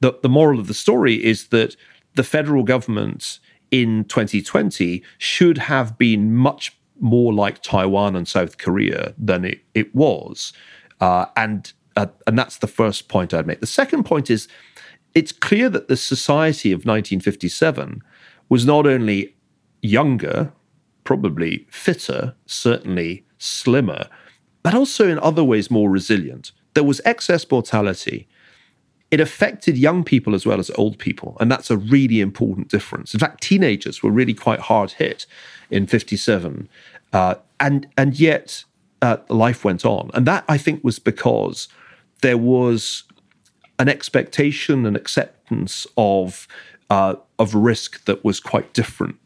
[0.00, 1.74] The, the moral of the story is that
[2.16, 3.38] the federal government
[3.70, 9.94] in 2020 should have been much more like Taiwan and South Korea than it, it
[9.94, 10.52] was.
[11.00, 13.60] Uh, and uh, and that's the first point I'd make.
[13.60, 14.48] The second point is
[15.14, 18.02] it's clear that the society of 1957
[18.48, 19.34] was not only
[19.80, 20.52] younger,
[21.04, 24.08] probably fitter, certainly slimmer,
[24.62, 26.50] but also in other ways more resilient.
[26.74, 28.26] There was excess mortality.
[29.10, 33.14] It affected young people as well as old people, and that's a really important difference.
[33.14, 35.26] In fact, teenagers were really quite hard hit
[35.70, 36.68] in 57,
[37.12, 38.64] uh, and and yet
[39.02, 41.68] uh, life went on, and that I think was because
[42.24, 43.02] there was
[43.78, 46.48] an expectation and acceptance of
[46.88, 49.16] uh, of risk that was quite different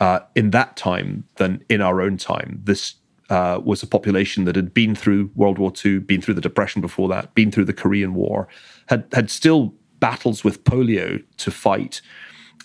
[0.00, 2.60] uh, in that time than in our own time.
[2.62, 2.96] This
[3.30, 6.82] uh, was a population that had been through World War II, been through the Depression
[6.82, 8.48] before that, been through the Korean War,
[8.88, 12.02] had had still battles with polio to fight,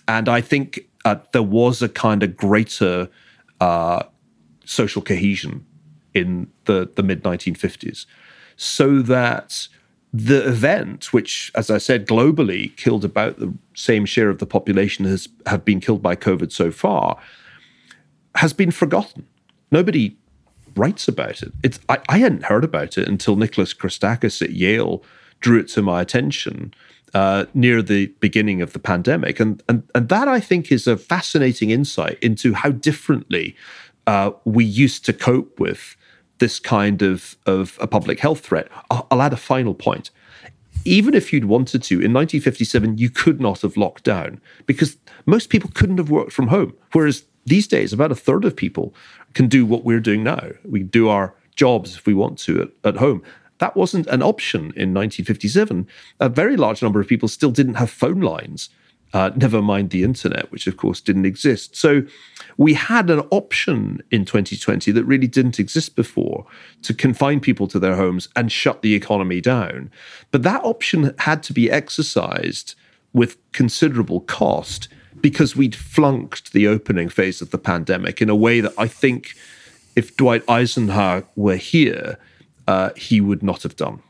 [0.06, 3.08] and I think uh, there was a kind of greater
[3.58, 4.02] uh,
[4.66, 5.64] social cohesion
[6.12, 8.04] in the the mid 1950s,
[8.54, 9.68] so that
[10.12, 15.04] the event, which, as I said, globally killed about the same share of the population
[15.04, 17.18] as have been killed by COVID so far,
[18.36, 19.26] has been forgotten.
[19.70, 20.16] Nobody
[20.76, 21.52] writes about it.
[21.62, 25.02] It's I, I hadn't heard about it until Nicholas Christakis at Yale
[25.40, 26.72] drew it to my attention
[27.14, 30.96] uh, near the beginning of the pandemic, and and and that I think is a
[30.96, 33.56] fascinating insight into how differently
[34.06, 35.96] uh, we used to cope with
[36.38, 38.68] this kind of, of a public health threat.
[38.90, 40.10] I'll, I'll add a final point.
[40.84, 45.50] Even if you'd wanted to, in 1957, you could not have locked down because most
[45.50, 46.74] people couldn't have worked from home.
[46.92, 48.94] Whereas these days, about a third of people
[49.34, 50.50] can do what we're doing now.
[50.64, 53.22] We do our jobs if we want to at, at home.
[53.58, 55.86] That wasn't an option in 1957.
[56.20, 58.70] A very large number of people still didn't have phone lines
[59.12, 61.74] uh, never mind the internet, which of course didn't exist.
[61.74, 62.02] So
[62.56, 66.46] we had an option in 2020 that really didn't exist before
[66.82, 69.90] to confine people to their homes and shut the economy down.
[70.30, 72.74] But that option had to be exercised
[73.12, 74.88] with considerable cost
[75.20, 79.34] because we'd flunked the opening phase of the pandemic in a way that I think
[79.96, 82.18] if Dwight Eisenhower were here,
[82.66, 84.00] uh, he would not have done.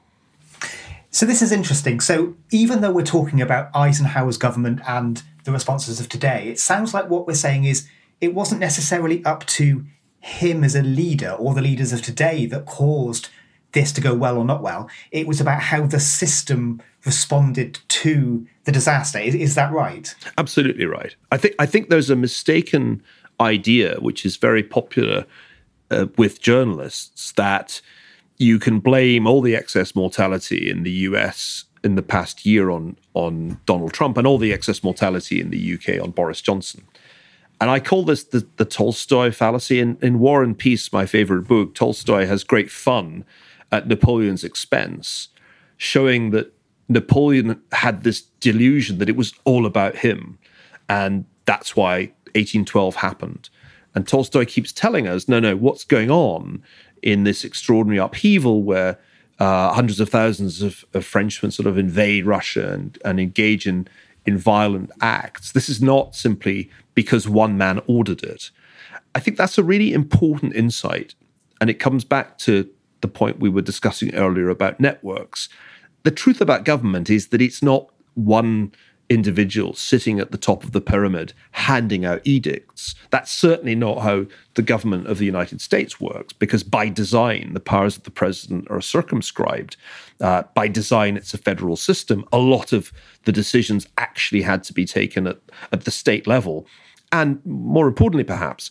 [1.11, 2.01] So this is interesting.
[2.01, 6.93] So even though we're talking about Eisenhower's government and the responses of today, it sounds
[6.93, 7.89] like what we're saying is
[8.21, 9.85] it wasn't necessarily up to
[10.21, 13.29] him as a leader or the leaders of today that caused
[13.73, 14.89] this to go well or not well.
[15.11, 19.19] It was about how the system responded to the disaster.
[19.19, 20.15] Is, is that right?
[20.37, 21.15] Absolutely right.
[21.31, 23.03] I think I think there's a mistaken
[23.41, 25.27] idea which is very popular
[25.91, 27.81] uh, with journalists that
[28.39, 32.97] you can blame all the excess mortality in the US in the past year on
[33.15, 36.85] on Donald Trump and all the excess mortality in the UK on Boris Johnson.
[37.61, 39.81] And I call this the, the Tolstoy fallacy.
[39.81, 43.25] In, in War and Peace, my favorite book, Tolstoy has great fun
[43.73, 45.29] at Napoleon's expense,
[45.77, 46.53] showing that
[46.89, 50.39] Napoleon had this delusion that it was all about him.
[50.89, 53.51] And that's why 1812 happened.
[53.95, 56.63] And Tolstoy keeps telling us no, no, what's going on
[57.03, 58.99] in this extraordinary upheaval where
[59.39, 63.87] uh, hundreds of thousands of, of, Frenchmen sort of invade Russia and, and engage in,
[64.27, 65.53] in violent acts.
[65.53, 68.51] This is not simply because one man ordered it.
[69.15, 71.15] I think that's a really important insight.
[71.61, 72.69] And it comes back to
[73.01, 75.49] the point we were discussing earlier about networks.
[76.03, 78.73] The truth about government is that it's not one
[79.11, 82.95] individual sitting at the top of the pyramid handing out edicts.
[83.11, 87.61] That's certainly not how the government of the United States works, because by design, the
[87.61, 89.77] powers of the president are circumscribed.
[90.21, 92.25] Uh, by design, it's a federal system.
[92.33, 92.93] A lot of
[93.25, 95.39] the decisions actually had to be taken at,
[95.73, 96.67] at the state level.
[97.11, 98.71] And more importantly, perhaps,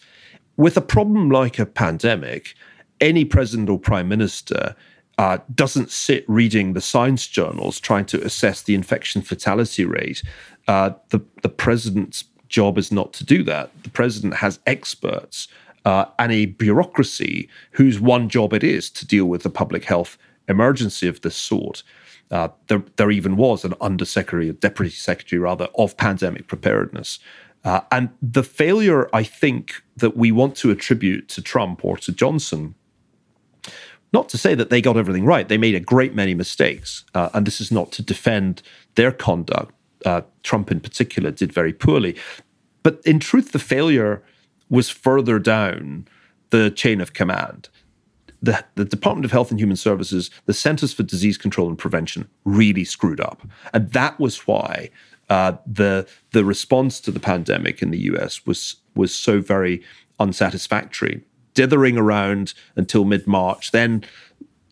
[0.55, 2.53] with a problem like a pandemic,
[2.99, 4.75] any president or prime minister
[5.17, 10.21] uh, doesn't sit reading the science journals trying to assess the infection fatality rate.
[10.67, 13.71] Uh, the, the president's job is not to do that.
[13.83, 15.47] The president has experts
[15.85, 20.17] uh, and a bureaucracy whose one job it is to deal with the public health
[20.47, 21.83] emergency of this sort.
[22.29, 27.19] Uh, there, there even was an undersecretary, a deputy secretary rather, of pandemic preparedness.
[27.63, 32.11] Uh, and the failure, I think, that we want to attribute to Trump or to
[32.11, 32.75] Johnson
[34.13, 35.47] not to say that they got everything right.
[35.47, 37.03] They made a great many mistakes.
[37.13, 38.61] Uh, and this is not to defend
[38.95, 39.73] their conduct.
[40.05, 42.15] Uh, Trump, in particular, did very poorly.
[42.83, 44.23] But in truth, the failure
[44.69, 46.07] was further down
[46.51, 47.69] the chain of command.
[48.41, 52.29] The, the Department of Health and Human Services, the Centers for Disease Control and Prevention,
[52.45, 53.41] really screwed up.
[53.73, 54.89] And that was why
[55.29, 59.83] uh, the, the response to the pandemic in the US was, was so very
[60.19, 61.23] unsatisfactory
[61.57, 64.03] dithering around until mid March, then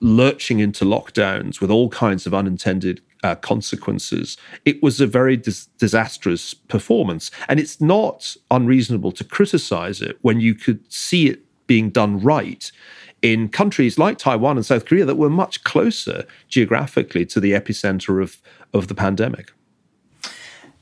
[0.02, 4.38] lurching into lockdowns with all kinds of unintended uh, consequences.
[4.66, 7.32] It was a very dis- disastrous performance.
[7.50, 12.72] And it's not unreasonable to criticize it when you could see it being done right
[13.24, 18.22] in countries like Taiwan and South Korea that were much closer geographically to the epicenter
[18.22, 18.40] of,
[18.74, 19.52] of the pandemic.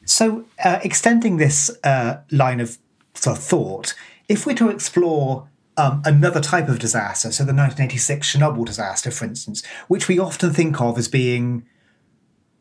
[0.03, 2.77] So, uh, extending this uh, line of
[3.13, 3.95] sort of thought,
[4.27, 5.47] if we're to explore
[5.77, 10.53] um, another type of disaster, so the 1986 Chernobyl disaster, for instance, which we often
[10.53, 11.65] think of as being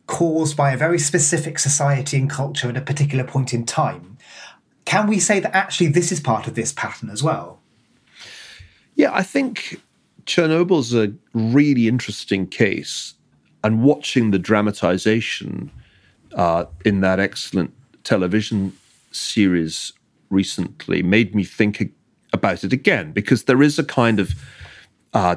[0.07, 4.17] caused by a very specific society and culture at a particular point in time,
[4.85, 7.61] can we say that actually this is part of this pattern as well?
[8.95, 9.81] Yeah, I think
[10.25, 13.15] Chernobyl's a really interesting case,
[13.65, 15.71] and watching the dramatization
[16.35, 17.73] uh, in that excellent
[18.05, 18.73] television
[19.13, 19.93] series
[20.31, 21.81] recently made me think
[22.43, 24.35] about it again because there is a kind of
[25.13, 25.37] uh,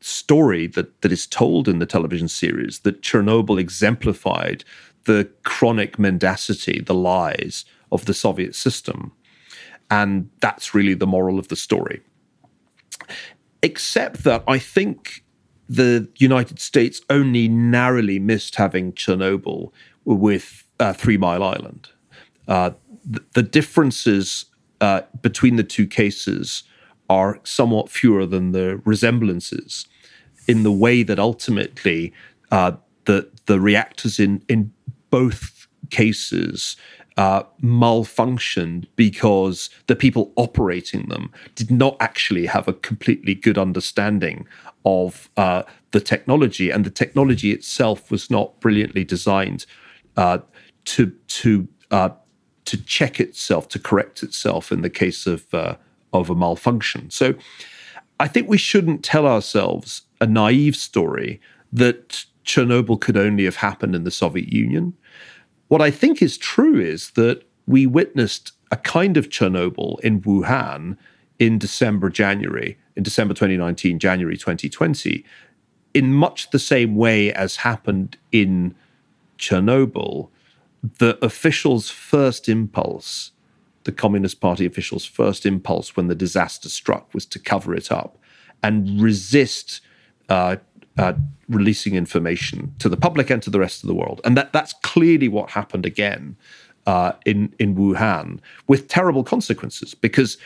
[0.00, 4.64] story that that is told in the television series that Chernobyl exemplified
[5.04, 9.12] the chronic mendacity, the lies of the Soviet system,
[9.90, 12.00] and that's really the moral of the story.
[13.62, 15.24] Except that I think
[15.68, 19.72] the United States only narrowly missed having Chernobyl
[20.04, 21.88] with uh, Three Mile Island.
[22.46, 22.70] Uh,
[23.04, 24.44] the, the, differences
[24.80, 26.64] uh, between the two cases
[27.08, 29.86] are somewhat fewer than the resemblances
[30.48, 32.12] in the way that ultimately
[32.50, 32.72] uh,
[33.04, 34.72] the the reactors in in
[35.10, 36.76] both cases
[37.16, 44.46] uh, malfunctioned because the people operating them did not actually have a completely good understanding
[44.84, 45.62] of uh,
[45.92, 49.64] the technology, and the technology itself was not brilliantly designed
[50.16, 50.38] uh,
[50.84, 52.10] to to uh,
[52.66, 55.76] to check itself, to correct itself in the case of uh,
[56.12, 57.10] of a malfunction.
[57.10, 57.34] So,
[58.20, 61.40] I think we shouldn't tell ourselves a naive story
[61.72, 64.94] that Chernobyl could only have happened in the Soviet Union.
[65.68, 70.96] What I think is true is that we witnessed a kind of Chernobyl in Wuhan
[71.38, 75.24] in December, January, in December 2019, January 2020,
[75.92, 78.74] in much the same way as happened in
[79.38, 80.28] Chernobyl.
[80.98, 83.32] The officials' first impulse,
[83.84, 88.18] the Communist Party officials' first impulse when the disaster struck, was to cover it up
[88.62, 89.80] and resist
[90.28, 90.56] uh,
[90.98, 91.14] uh,
[91.48, 94.20] releasing information to the public and to the rest of the world.
[94.24, 96.36] And that, that's clearly what happened again
[96.86, 100.38] uh, in, in Wuhan with terrible consequences because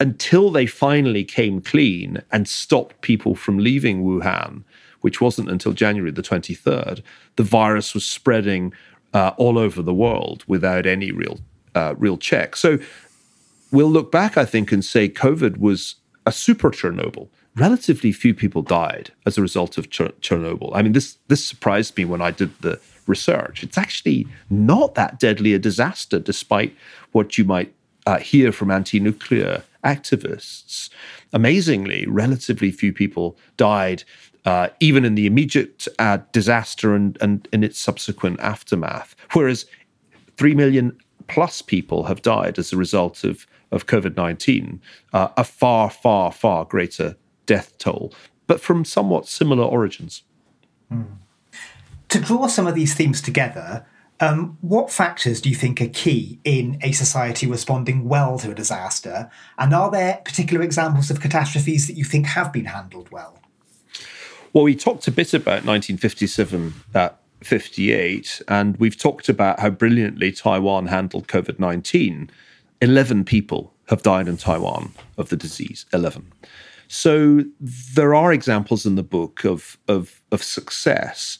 [0.00, 4.64] until they finally came clean and stopped people from leaving Wuhan,
[5.02, 7.02] which wasn't until January the 23rd,
[7.36, 8.72] the virus was spreading
[9.12, 11.40] uh, all over the world without any real,
[11.74, 12.56] uh, real check.
[12.56, 12.78] So
[13.70, 15.96] we'll look back, I think, and say COVID was
[16.26, 20.70] a super Chernobyl relatively few people died as a result of Ch- Chernobyl.
[20.74, 23.62] I mean, this this surprised me when I did the research.
[23.62, 26.74] It's actually not that deadly a disaster, despite
[27.12, 27.74] what you might
[28.06, 30.88] uh, hear from anti-nuclear activists.
[31.32, 34.04] Amazingly, relatively few people died,
[34.44, 39.14] uh, even in the immediate uh, disaster and, and in its subsequent aftermath.
[39.32, 39.66] Whereas
[40.36, 44.80] three million plus people have died as a result of of COVID 19,
[45.12, 47.16] uh, a far, far, far greater
[47.46, 48.12] death toll,
[48.46, 50.22] but from somewhat similar origins.
[50.92, 51.16] Mm.
[52.10, 53.86] To draw some of these themes together,
[54.20, 58.54] um, what factors do you think are key in a society responding well to a
[58.54, 59.30] disaster?
[59.58, 63.41] And are there particular examples of catastrophes that you think have been handled well?
[64.52, 67.08] Well, we talked a bit about 1957 uh,
[67.42, 72.30] 58, and we've talked about how brilliantly Taiwan handled COVID 19.
[72.82, 76.30] 11 people have died in Taiwan of the disease, 11.
[76.88, 81.38] So there are examples in the book of, of, of success.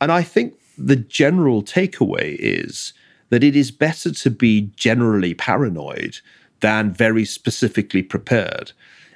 [0.00, 2.92] And I think the general takeaway is
[3.30, 6.18] that it is better to be generally paranoid
[6.60, 8.70] than very specifically prepared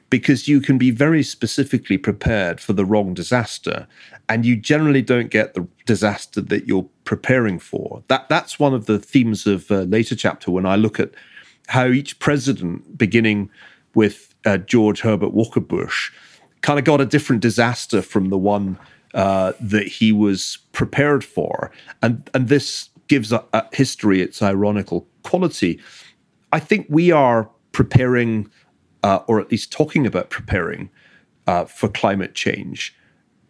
[0.08, 3.86] because you can be very specifically prepared for the wrong disaster
[4.28, 8.86] and you generally don't get the disaster that you're preparing for that that's one of
[8.86, 11.10] the themes of a later chapter when i look at
[11.68, 13.50] how each president beginning
[13.94, 16.12] with uh, George Herbert Walker Bush
[16.60, 18.78] kind of got a different disaster from the one
[19.14, 21.70] uh, that he was prepared for,
[22.02, 25.80] and and this gives a, a history its ironical quality.
[26.52, 28.50] I think we are preparing,
[29.06, 30.90] uh, or at least talking about preparing,
[31.46, 32.78] uh, for climate change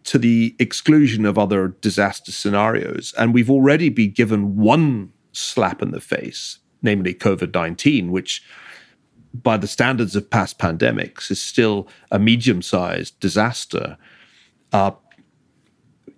[0.03, 5.91] to the exclusion of other disaster scenarios, and we've already been given one slap in
[5.91, 8.43] the face, namely COVID nineteen, which
[9.33, 13.97] by the standards of past pandemics, is still a medium sized disaster.
[14.71, 14.91] Uh,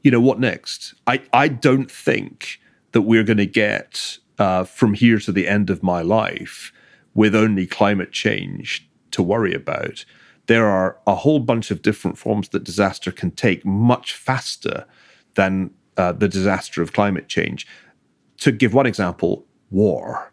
[0.03, 0.93] you know, what next?
[1.05, 2.59] I, I don't think
[2.91, 6.71] that we're going to get uh, from here to the end of my life
[7.13, 10.05] with only climate change to worry about.
[10.47, 14.85] There are a whole bunch of different forms that disaster can take much faster
[15.35, 17.67] than uh, the disaster of climate change.
[18.39, 20.31] To give one example, war.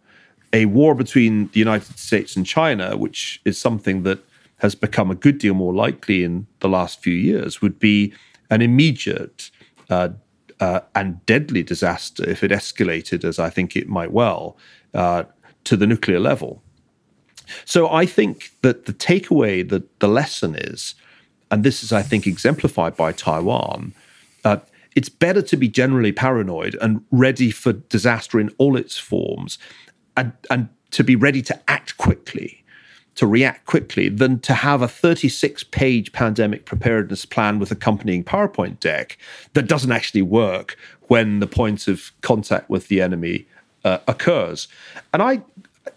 [0.52, 4.20] A war between the United States and China, which is something that
[4.58, 8.14] has become a good deal more likely in the last few years, would be
[8.48, 9.50] an immediate
[9.90, 10.08] uh,
[10.60, 14.56] uh, and deadly disaster if it escalated, as I think it might well,
[14.94, 15.24] uh,
[15.64, 16.62] to the nuclear level.
[17.64, 20.94] So I think that the takeaway, the, the lesson is,
[21.50, 23.94] and this is, I think, exemplified by Taiwan,
[24.44, 24.58] uh,
[24.94, 29.58] it's better to be generally paranoid and ready for disaster in all its forms
[30.16, 32.64] and, and to be ready to act quickly
[33.16, 38.78] to react quickly than to have a 36 page pandemic preparedness plan with accompanying PowerPoint
[38.78, 39.18] deck
[39.54, 40.76] that doesn't actually work
[41.08, 43.46] when the point of contact with the enemy
[43.84, 44.68] uh, occurs.
[45.12, 45.42] And I,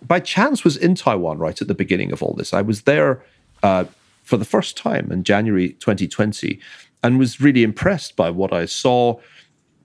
[0.05, 2.53] by chance, was in Taiwan right at the beginning of all this.
[2.53, 3.23] I was there
[3.63, 3.85] uh,
[4.23, 6.59] for the first time in January 2020
[7.03, 9.19] and was really impressed by what I saw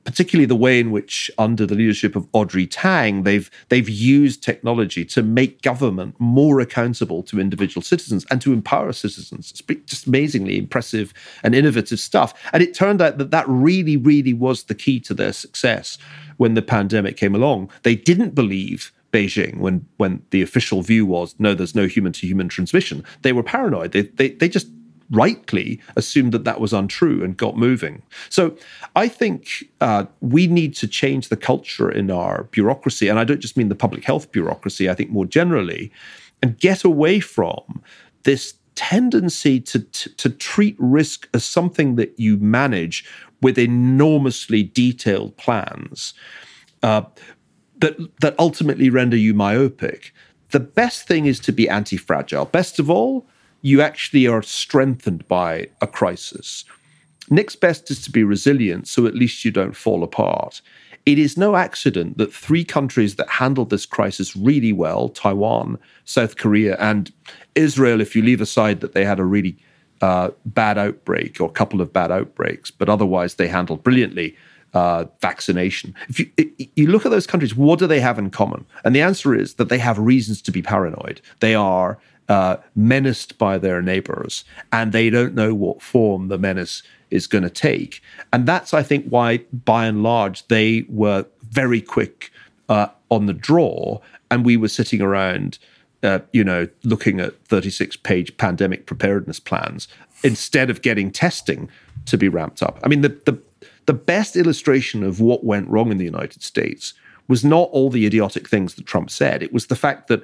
[0.04, 5.04] particularly the way in which, under the leadership of Audrey Tang, they've they've used technology
[5.06, 9.50] to make government more accountable to individual citizens and to empower citizens.
[9.50, 12.34] It's just amazingly impressive and innovative stuff.
[12.52, 15.98] And it turned out that that really, really was the key to their success
[16.36, 17.70] when the pandemic came along.
[17.82, 22.26] They didn't believe Beijing when when the official view was no, there's no human to
[22.26, 23.04] human transmission.
[23.22, 23.92] They were paranoid.
[23.92, 24.68] They they they just
[25.10, 28.02] rightly assumed that that was untrue and got moving.
[28.30, 28.56] So
[28.96, 33.08] I think uh, we need to change the culture in our bureaucracy.
[33.08, 35.92] And I don't just mean the public health bureaucracy, I think more generally,
[36.42, 37.82] and get away from
[38.22, 43.04] this tendency to, to, to treat risk as something that you manage
[43.40, 46.14] with enormously detailed plans.
[46.82, 47.02] Uh,
[47.84, 50.14] that, that ultimately render you myopic.
[50.52, 52.46] The best thing is to be anti fragile.
[52.46, 53.26] Best of all,
[53.60, 56.64] you actually are strengthened by a crisis.
[57.28, 60.62] Next best is to be resilient, so at least you don't fall apart.
[61.04, 66.36] It is no accident that three countries that handled this crisis really well Taiwan, South
[66.36, 67.12] Korea, and
[67.54, 69.58] Israel, if you leave aside that they had a really
[70.00, 74.34] uh, bad outbreak or a couple of bad outbreaks, but otherwise they handled brilliantly
[74.74, 75.94] uh, vaccination.
[76.08, 76.30] If you,
[76.76, 78.66] you look at those countries, what do they have in common?
[78.84, 81.20] And the answer is that they have reasons to be paranoid.
[81.40, 81.98] They are
[82.28, 87.44] uh, menaced by their neighbors, and they don't know what form the menace is going
[87.44, 88.02] to take.
[88.32, 92.32] And that's, I think, why, by and large, they were very quick
[92.68, 94.00] uh, on the draw,
[94.30, 95.58] and we were sitting around,
[96.02, 99.86] uh, you know, looking at 36 page pandemic preparedness plans
[100.24, 101.68] instead of getting testing
[102.06, 102.80] to be ramped up.
[102.82, 103.38] I mean, the, the,
[103.86, 106.94] the best illustration of what went wrong in the United States
[107.28, 109.42] was not all the idiotic things that Trump said.
[109.42, 110.22] It was the fact that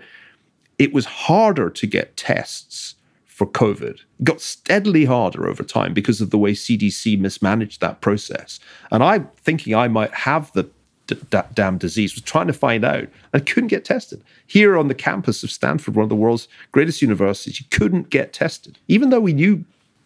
[0.78, 2.94] it was harder to get tests
[3.24, 4.00] for COVID.
[4.00, 8.60] It got steadily harder over time because of the way CDC mismanaged that process.
[8.90, 10.68] And I'm thinking I might have the
[11.06, 14.22] d- d- damn disease, was trying to find out and couldn't get tested.
[14.46, 18.32] Here on the campus of Stanford, one of the world's greatest universities, you couldn't get
[18.32, 19.64] tested, even though we knew,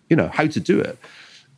[0.09, 0.99] you know, how to do it.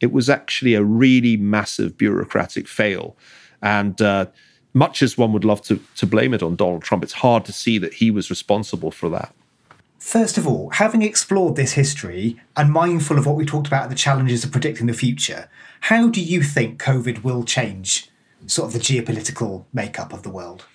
[0.00, 3.16] It was actually a really massive bureaucratic fail.
[3.62, 4.26] And uh,
[4.74, 7.52] much as one would love to, to blame it on Donald Trump, it's hard to
[7.52, 9.34] see that he was responsible for that.
[9.98, 13.96] First of all, having explored this history and mindful of what we talked about the
[13.96, 15.48] challenges of predicting the future,
[15.80, 18.10] how do you think COVID will change
[18.46, 20.66] sort of the geopolitical makeup of the world?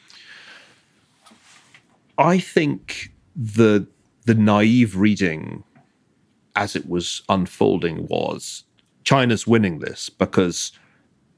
[2.17, 3.87] I think the
[4.25, 5.63] the naive reading
[6.55, 8.63] as it was unfolding was
[9.03, 10.71] China's winning this because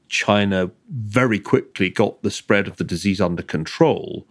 [0.08, 4.26] China very quickly got the spread of the disease under control,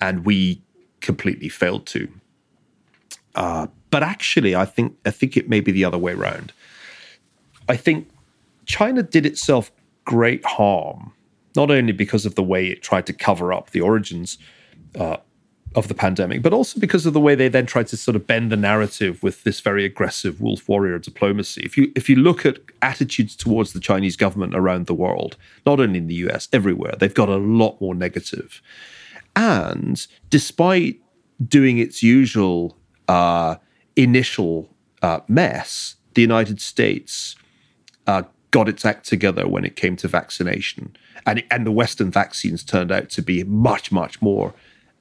[0.00, 0.62] and we
[1.00, 2.08] completely failed to.
[3.34, 6.52] Uh, but actually, I think I think it may be the other way around.
[7.68, 8.08] I think
[8.66, 9.70] China did itself
[10.04, 11.12] great harm,
[11.56, 14.38] not only because of the way it tried to cover up the origins
[14.98, 15.16] uh,
[15.74, 18.26] of the pandemic, but also because of the way they then tried to sort of
[18.26, 21.62] bend the narrative with this very aggressive wolf warrior diplomacy.
[21.64, 25.80] If you if you look at attitudes towards the Chinese government around the world, not
[25.80, 28.62] only in the US, everywhere, they've got a lot more negative.
[29.34, 31.00] And despite
[31.44, 33.56] doing its usual uh,
[33.96, 34.68] initial
[35.02, 37.34] uh, mess, the United States
[38.06, 38.22] uh,
[38.52, 40.94] got its act together when it came to vaccination,
[41.26, 44.54] and and the Western vaccines turned out to be much much more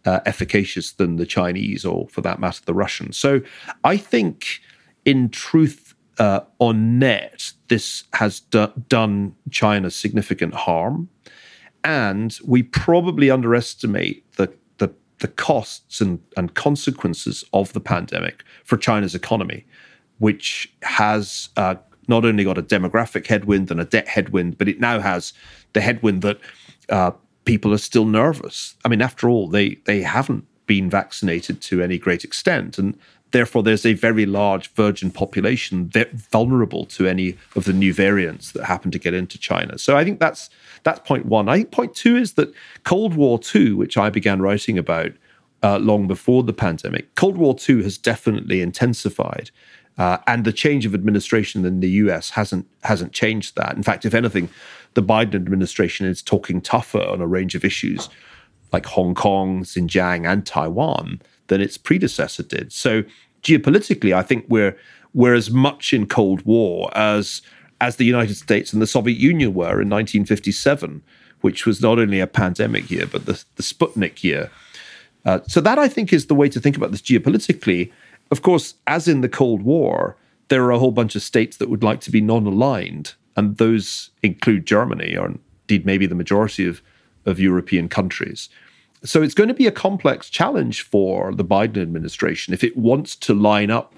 [0.06, 3.18] uh, efficacious than the Chinese or, for that matter, the Russians.
[3.18, 3.42] So
[3.84, 4.62] I think,
[5.06, 11.10] in truth, uh, on net, this has do- done China significant harm.
[11.84, 18.78] And we probably underestimate the, the, the costs and, and consequences of the pandemic for
[18.78, 19.66] China's economy,
[20.20, 21.76] which has uh,
[22.08, 25.34] not only got a demographic headwind and a debt headwind, but it now has
[25.74, 26.40] the headwind that
[26.90, 27.12] uh,
[27.46, 28.76] people are still nervous.
[28.86, 32.98] I mean, after all, they they haven't been vaccinated to any great extent, and
[33.32, 38.52] therefore there's a very large virgin population that vulnerable to any of the new variants
[38.54, 39.78] that happen to get into China.
[39.78, 40.50] So I think that's
[40.84, 41.50] that's point one.
[41.50, 45.12] I think point two is that Cold War II, which I began writing about
[45.62, 49.52] uh, long before the pandemic, Cold War II has definitely intensified.
[49.98, 53.76] Uh, and the change of administration in the US hasn't hasn't changed that.
[53.76, 54.50] In fact, if anything,
[54.94, 58.10] the Biden administration is talking tougher on a range of issues
[58.72, 62.74] like Hong Kong, Xinjiang, and Taiwan than its predecessor did.
[62.74, 63.04] So
[63.44, 64.78] geopolitically, I think we're
[65.14, 67.42] we're as much in Cold War as
[67.80, 71.04] as the United States and the Soviet Union were in 1957,
[71.42, 74.50] which was not only a pandemic year but the, the Sputnik year.
[75.26, 77.92] Uh, so that I think is the way to think about this geopolitically.
[78.32, 80.18] Of course, as in the Cold War,
[80.50, 84.10] there are a whole bunch of states that would like to be non-aligned, and those
[84.22, 85.34] include Germany, or
[85.68, 86.82] indeed maybe the majority of
[87.26, 88.50] of European countries.
[89.06, 93.16] So it's going to be a complex challenge for the Biden administration if it wants
[93.18, 93.94] to line up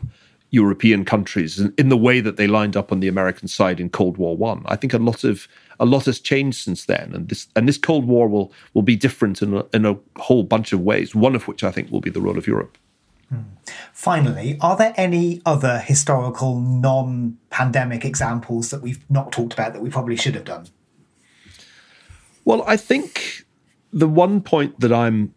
[0.51, 3.89] European countries in, in the way that they lined up on the American side in
[3.89, 4.63] Cold War One.
[4.65, 4.73] I.
[4.73, 5.47] I think a lot of
[5.79, 8.95] a lot has changed since then, and this and this Cold War will will be
[8.95, 11.13] different in a, in a whole bunch of ways.
[11.13, 12.77] One of which I think will be the role of Europe.
[13.91, 19.89] Finally, are there any other historical non-pandemic examples that we've not talked about that we
[19.89, 20.67] probably should have done?
[22.43, 23.45] Well, I think
[23.91, 25.33] the one point that I'm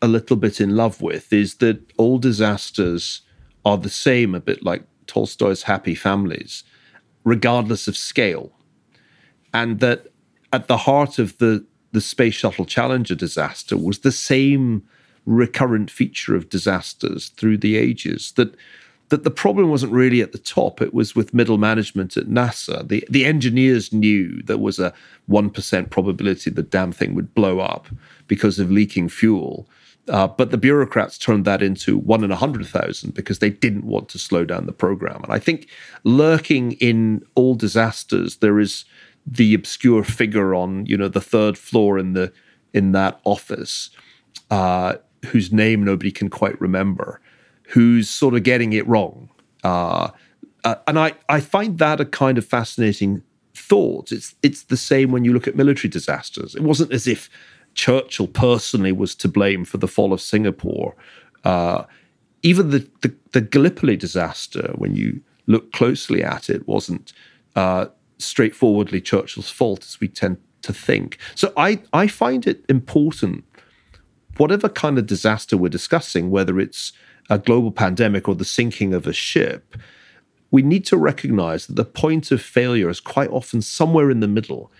[0.00, 3.22] a little bit in love with is that all disasters
[3.64, 6.64] are the same, a bit like Tolstoy's Happy Families,
[7.24, 8.52] regardless of scale.
[9.52, 10.06] And that
[10.52, 14.84] at the heart of the, the Space Shuttle Challenger disaster was the same
[15.26, 18.54] recurrent feature of disasters through the ages that
[19.08, 20.80] that the problem wasn't really at the top.
[20.80, 22.88] It was with middle management at NASA.
[22.88, 24.94] The, the engineers knew there was a
[25.28, 27.88] 1% probability the damn thing would blow up
[28.26, 29.68] because of leaking fuel.
[30.08, 33.84] Uh, but the bureaucrats turned that into one in a hundred thousand because they didn't
[33.84, 35.22] want to slow down the program.
[35.22, 35.68] And I think
[36.04, 38.84] lurking in all disasters, there is
[39.26, 42.32] the obscure figure on you know the third floor in the
[42.74, 43.90] in that office,
[44.50, 44.94] uh,
[45.26, 47.20] whose name nobody can quite remember,
[47.68, 49.28] who's sort of getting it wrong.
[49.64, 50.10] Uh,
[50.64, 53.22] uh, and I, I find that a kind of fascinating
[53.54, 54.12] thought.
[54.12, 56.54] It's it's the same when you look at military disasters.
[56.54, 57.28] It wasn't as if
[57.74, 60.94] Churchill personally was to blame for the fall of Singapore.
[61.44, 61.84] Uh,
[62.42, 67.12] even the, the, the Gallipoli disaster, when you look closely at it, wasn't
[67.56, 67.86] uh,
[68.18, 71.18] straightforwardly Churchill's fault, as we tend to think.
[71.34, 73.44] So I I find it important,
[74.36, 76.92] whatever kind of disaster we're discussing, whether it's
[77.30, 79.76] a global pandemic or the sinking of a ship,
[80.50, 84.28] we need to recognize that the point of failure is quite often somewhere in the
[84.28, 84.70] middle,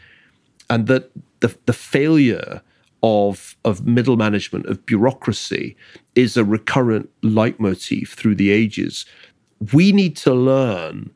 [0.69, 2.63] and that the, the failure
[3.03, 5.77] of, of middle management, of bureaucracy,
[6.15, 9.07] is a recurrent leitmotif through the ages.
[9.73, 11.11] We need to learn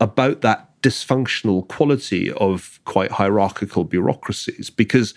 [0.00, 5.14] about that dysfunctional quality of quite hierarchical bureaucracies because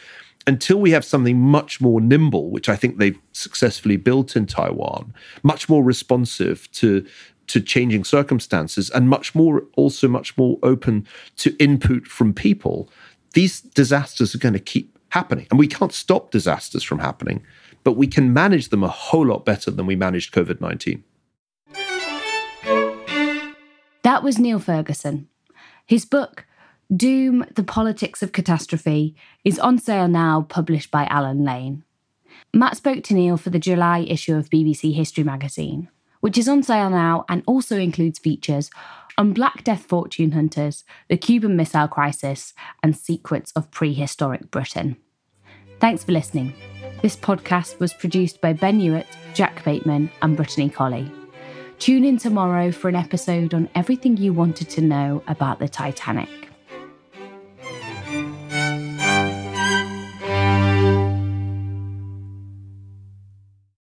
[0.47, 5.13] until we have something much more nimble, which I think they've successfully built in Taiwan,
[5.43, 7.05] much more responsive to
[7.47, 12.89] to changing circumstances and much more also much more open to input from people,
[13.35, 15.47] these disasters are going to keep happening.
[15.49, 17.41] And we can't stop disasters from happening,
[17.85, 21.03] but we can manage them a whole lot better than we managed COVID 19.
[24.03, 25.29] That was Niall Ferguson.
[25.85, 26.45] His book,
[26.95, 29.13] Doom The Politics of Catastrophe
[29.43, 31.83] is on sale now, published by Allen Lane.
[32.53, 35.89] Matt spoke to Niall for the July issue of BBC History magazine,
[36.21, 38.69] which is on sale now and also includes features
[39.17, 44.95] on Black Death fortune hunters, the Cuban Missile Crisis, and secrets of prehistoric Britain.
[45.81, 46.53] Thanks for listening.
[47.01, 51.11] This podcast was produced by Ben Hewitt, Jack Bateman, and Brittany Colley.
[51.79, 56.46] Tune in tomorrow for an episode on everything you wanted to know about the Titanic.